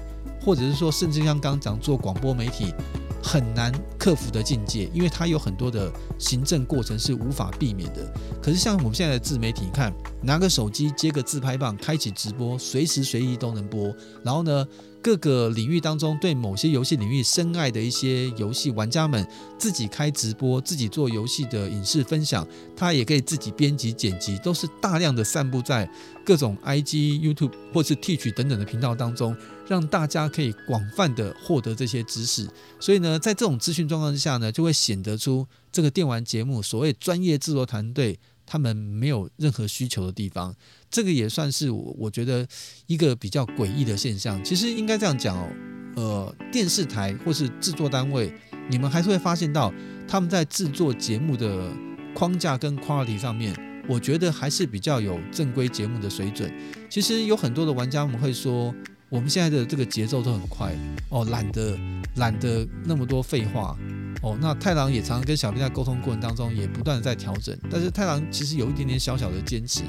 [0.47, 2.73] 或者是说甚至像刚刚讲做广播媒体。
[3.19, 8.09] 很难克服的境界，因为它有很多的行政过程是无法避免的。
[8.41, 9.91] 可是像我们现在的自媒体，你看
[10.21, 13.93] 拿个手机接个自拍棒，开启直播，随时随地都能播。
[14.23, 14.65] 然后呢，
[15.01, 19.27] 各个领域当中对某些游戏领域深爱的一些游戏玩家们，
[19.57, 25.89] 自己开直播，自己做游戏的影视分享，他也可以自己编辑剪辑，都是大量的散布在
[26.28, 29.34] 各种 IG、YouTube 或是 Teach 等等的频道当中。
[29.69, 32.47] 让大家可以广泛的获得这些知识，
[32.80, 40.55] 所以呢，在这种资讯状况之下呢，就会显得出这个电玩节目所谓专业制作团队他们没有任何需求的地方。
[40.89, 42.47] 这个也算是我我觉得
[42.86, 44.41] 一个比较诡异的现象。
[44.41, 45.51] 其实应该这样讲哦，
[45.97, 48.34] 呃，电视台或是制作单位，
[48.69, 49.73] 你们还是会发现到
[50.07, 51.69] 他们在制作节目的
[52.15, 53.53] 框架跟 quality 上面，
[53.88, 56.51] 我觉得还是比较有正规节目的水准。
[56.89, 58.73] 其实有很多的玩家们会说。
[59.09, 60.69] 我们现在的这个节奏都很快
[61.07, 61.79] 哦，懒得
[62.15, 63.73] 懒得那么多废话
[64.21, 64.38] 哦。
[64.41, 67.57] 那太郎也常常跟小编在沟通过程当中，也不断的在调整。
[67.71, 69.81] 但是太郎其实有一点点小小的坚持，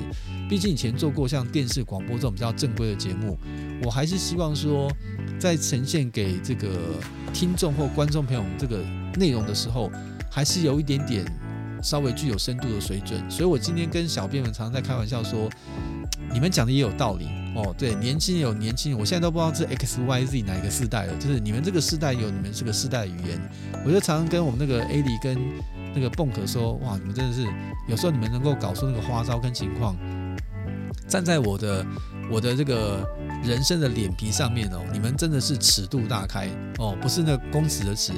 [0.48, 3.36] 毕竟以前做过像电视广播这种比较正规的节目，
[3.82, 4.88] 我还是希望说，
[5.36, 6.68] 在呈现给这个
[7.34, 8.84] 听众或观众朋友们这个
[9.16, 9.90] 内容的时候，
[10.30, 11.24] 还是有一点点
[11.82, 13.18] 稍微具有深度的水准。
[13.30, 15.48] 所以我今天跟小编们常常在开玩笑说，
[16.32, 17.28] 你们讲的也有道理。
[17.54, 21.16] 哦，对，年轻有年轻，我现在都不知道是 X Y Z 哪一个世代了。
[21.16, 23.40] 就是你们这个世代有你们这个世代的语言，
[23.84, 25.36] 我就常常跟我们那个 A 里跟
[25.94, 27.44] 那个蹦可说，哇，你们真的是
[27.88, 29.96] 有时候你们能够搞出那个花招跟情况，
[31.08, 31.86] 站在我的
[32.30, 33.08] 我的这个
[33.42, 36.48] 人生的脸皮上面哦，你们真的是尺度大开
[36.78, 38.12] 哦，不是那公尺的尺，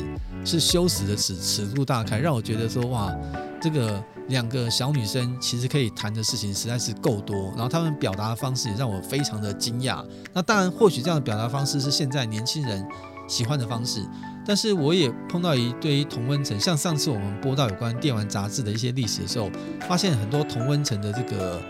[0.45, 3.15] 是羞耻的尺，尺度大开，让我觉得说哇，
[3.61, 4.03] 这个。
[4.29, 10.05] 两个小女生其实可以谈的事情实在是够多，然后她们表达的方式也让我非常的惊讶。
[10.33, 12.87] 那当然，或许这样的表达方式是现在年轻人
[13.27, 14.07] 喜欢的方式，
[14.47, 21.61] 但是我也碰到一对同温层，像上次我们播到有关电玩杂志的一些历史的时候，发现很多同温层的这个。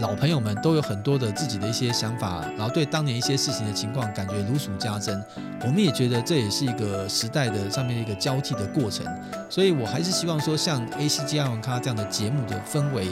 [0.00, 5.22] 老朋友们都有很多的自己的一些想法，然后对当年一些事情的情况感觉如数家珍。
[5.60, 9.06] 我们也觉得这也是一个时代的上面一个交替的过程，
[9.48, 13.06] 所以我还是希望说，像 AC 教养咖这样的节目的氛围，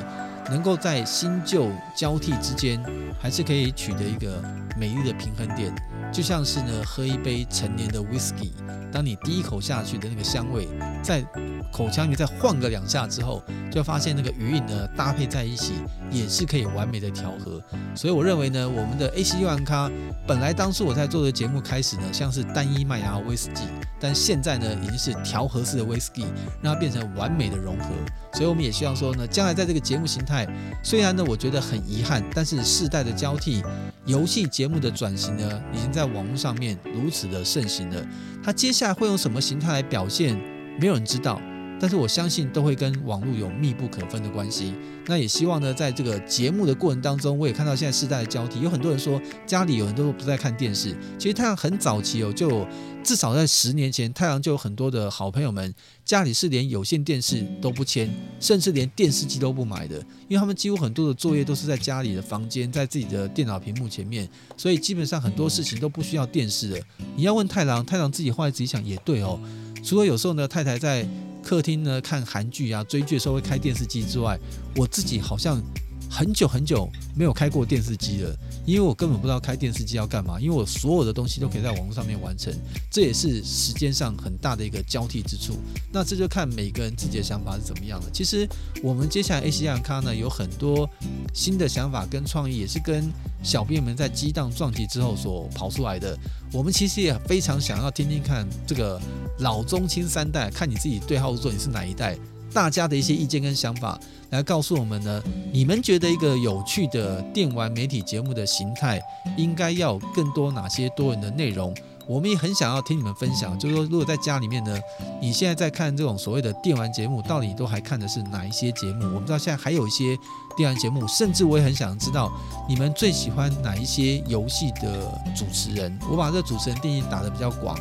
[0.50, 2.82] 能够在新旧交替之间，
[3.20, 4.42] 还是可以取得一个
[4.76, 5.72] 美丽的平衡点。
[6.12, 8.50] 就像是呢，喝一杯陈年的 whisky，
[8.92, 10.68] 当你第一口下去的那个香味，
[11.02, 11.24] 在
[11.70, 15.74] 口腔里再晃个两下之后，就发现那个余韵呢搭配在一起
[16.10, 17.62] 也是可以完美的调和。
[17.94, 19.90] 所以我认为呢，我们的 AC 幽兰咖
[20.26, 23.62] 本来当初我在做的节目开始呢，像是单一麦芽威士忌，
[24.00, 26.22] 但现在呢已经是调和式的威士忌，
[26.62, 27.90] 让它变成完美的融合。
[28.32, 30.46] 所以我们也希望说呢，将来在这个节目形态，
[30.82, 33.62] 虽然呢我觉得很遗憾，但是世代的交替，
[34.06, 38.02] 游戏节目的转型呢，已经在网络上面如此的盛行了。
[38.42, 40.36] 它接下来会用什么形态来表现？
[40.80, 41.38] 没有人知道。
[41.82, 44.72] 但是我相信都会跟网络有密不可分的关系。
[45.06, 50.96] 那也希望呢，在这个节目的过程当中，我也看到现在世代的交替，有很多人说家里有很多都不在看电视。
[51.18, 52.64] 其实太郎很早期哦，就
[53.02, 55.74] 至少在十年前，太郎就有很多的好朋友们
[56.04, 58.08] 家里是连有线电视都不签，
[58.38, 59.96] 甚至连电视机都不买的，
[60.28, 66.80] 因为他们几乎很多的作业都是在家里的房间，在自己的电脑屏幕前面，所以基本上很多事情都不需要电视的。
[67.16, 69.40] 你要问太郎，太郎自己后来自己想也对哦，
[69.82, 71.04] 除了有时候呢，太太在。
[71.42, 74.38] 客厅呢，看韩剧啊，追剧的时候会开电视机之外，
[74.76, 75.60] 我自己好像
[76.08, 78.34] 很久很久没有开过电视机了，
[78.64, 82.52] 因为我根本不知道开电视机要干嘛，因为我所有的东西都可以在网络上面完成，
[82.90, 85.54] 这也是时间上很大的一个交替之处。
[85.92, 88.06] 那这就看每个人自己的想法是怎么样的。
[88.12, 88.48] 其实
[88.82, 90.88] 我们接下来 A C R 咖呢，有很多
[91.34, 93.10] 新的想法跟创意，也是跟
[93.42, 96.16] 小编们在激荡撞击之后所跑出来的。
[96.52, 99.00] 我们其实也非常想要听听看这个
[99.38, 102.16] 老中青三代，看你自己对号入座，你是哪一代，
[102.52, 103.98] 大家的一些意见跟想法，
[104.30, 105.22] 来告诉我们呢，
[105.52, 109.00] 你们觉得一个有趣的电玩媒体节目的形态，
[109.36, 111.74] 应该要更多哪些多元的内容？
[112.04, 114.76] 我们也很想要听你们分享，就是说，如果在家里面呢，
[115.20, 119.04] 你现在在看这种所谓的电玩节目，到底都还看的是哪一些节目？
[119.04, 120.18] 我们知道现在还有一些
[120.56, 122.30] 电玩节目，甚至我也很想知道
[122.68, 125.96] 你们最喜欢哪一些游戏的主持人。
[126.10, 127.78] 我把这主持人定义打得比较广，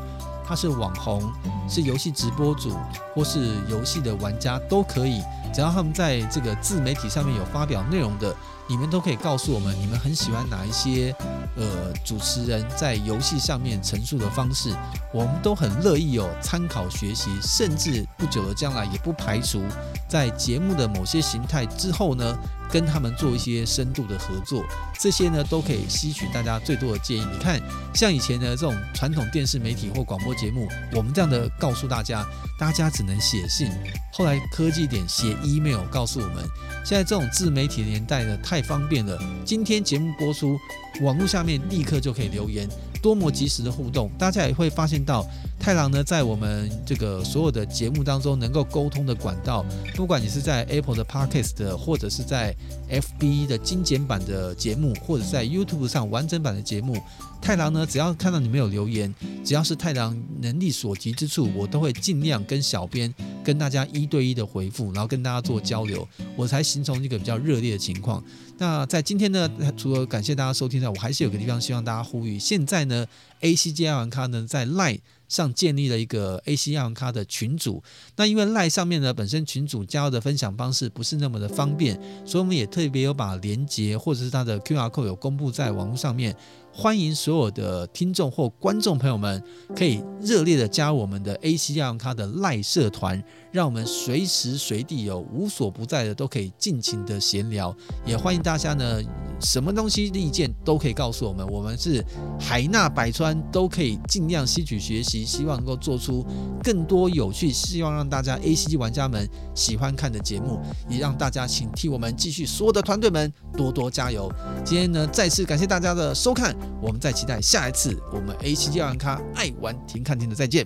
[0.51, 1.31] 他是网红，
[1.69, 2.75] 是游戏直播主，
[3.15, 5.21] 或是游戏的玩家都可以，
[5.53, 8.35] 只要他们在这个自媒体上面有发表内容的。
[8.67, 11.13] 你们都可以告诉我们，你们很喜欢哪一些
[11.55, 14.73] 呃主持人在游戏上面陈述的方式，
[15.13, 19.61] 我们都很乐意有参考学习，甚至不久的将来也不排除
[20.07, 22.37] 在节目的某些形态之后呢，
[22.71, 24.63] 跟他们做一些深度的合作，
[24.99, 27.21] 这些呢都可以吸取大家最多的建议。
[27.31, 27.61] 你看，
[27.93, 32.25] 像以前的这种传统电视媒体或广播节目，我们这样的告诉大家，
[32.57, 33.69] 大家只能写信。
[34.13, 36.43] 后来科技点写 email 告诉我们，
[36.85, 39.19] 现在这种自媒体年代呢太方便了。
[39.45, 40.57] 今天节目播出，
[41.01, 42.67] 网络下面立刻就可以留言。
[43.01, 45.25] 多么及时的互动，大家也会发现到
[45.61, 52.51] 太郎呢，在我们这个所有的节目当中，能够沟通的管道，不管你是在 Apple 的 Podcast，或者是在
[52.89, 56.99] FB 的精简版的节目，或者在 YouTube 上完整版的节目，
[57.39, 59.13] 太郎呢，只要看到你们有留言，
[59.45, 68.23] 只要是太郎能力所及之处，我都会尽量跟小编跟大家一对一的回复，然后跟大家做交流，我才形成一个比较热烈的情况。
[68.57, 69.47] 那在今天呢，
[69.77, 72.39] 除了感谢大家收听外，我还是有个地方希望大家呼吁。
[72.39, 73.05] 现在呢
[73.41, 74.99] ，AC 幽兰咖呢在 LINE
[75.31, 77.81] 上建立了一个 AC 亚文咖的群组。
[78.17, 86.35] 那因为 LINE 上面呢本身群组加入的分享方式不是那么的方便，所以我们也特别有把连接或者是它的 QR code 有公布在网络上面。
[86.73, 89.41] 欢迎所有的听众或观众朋友们，
[89.75, 93.21] 可以热烈的加入我们的 AC 亚文咖的赖社团，
[93.51, 97.75] 让我们随时随地有无所不在的都可以尽情的闲聊。
[98.05, 99.01] 也欢迎大家呢，
[99.39, 102.03] 什么东西的意见都可以告诉我们，我们是
[102.39, 106.25] 海纳百川，都可以尽量吸取学习，希望能够做出
[106.63, 114.31] 更多有趣，希望让大家 ACG 玩家们喜欢看的节目，也让大家请替我们继续所有的团队们多多加油。
[114.63, 116.55] 今天呢，再次感谢大家的收看。
[116.81, 120.65] 我们再期待下一次，我们 AC 幽兰咖爱玩停看听的再见，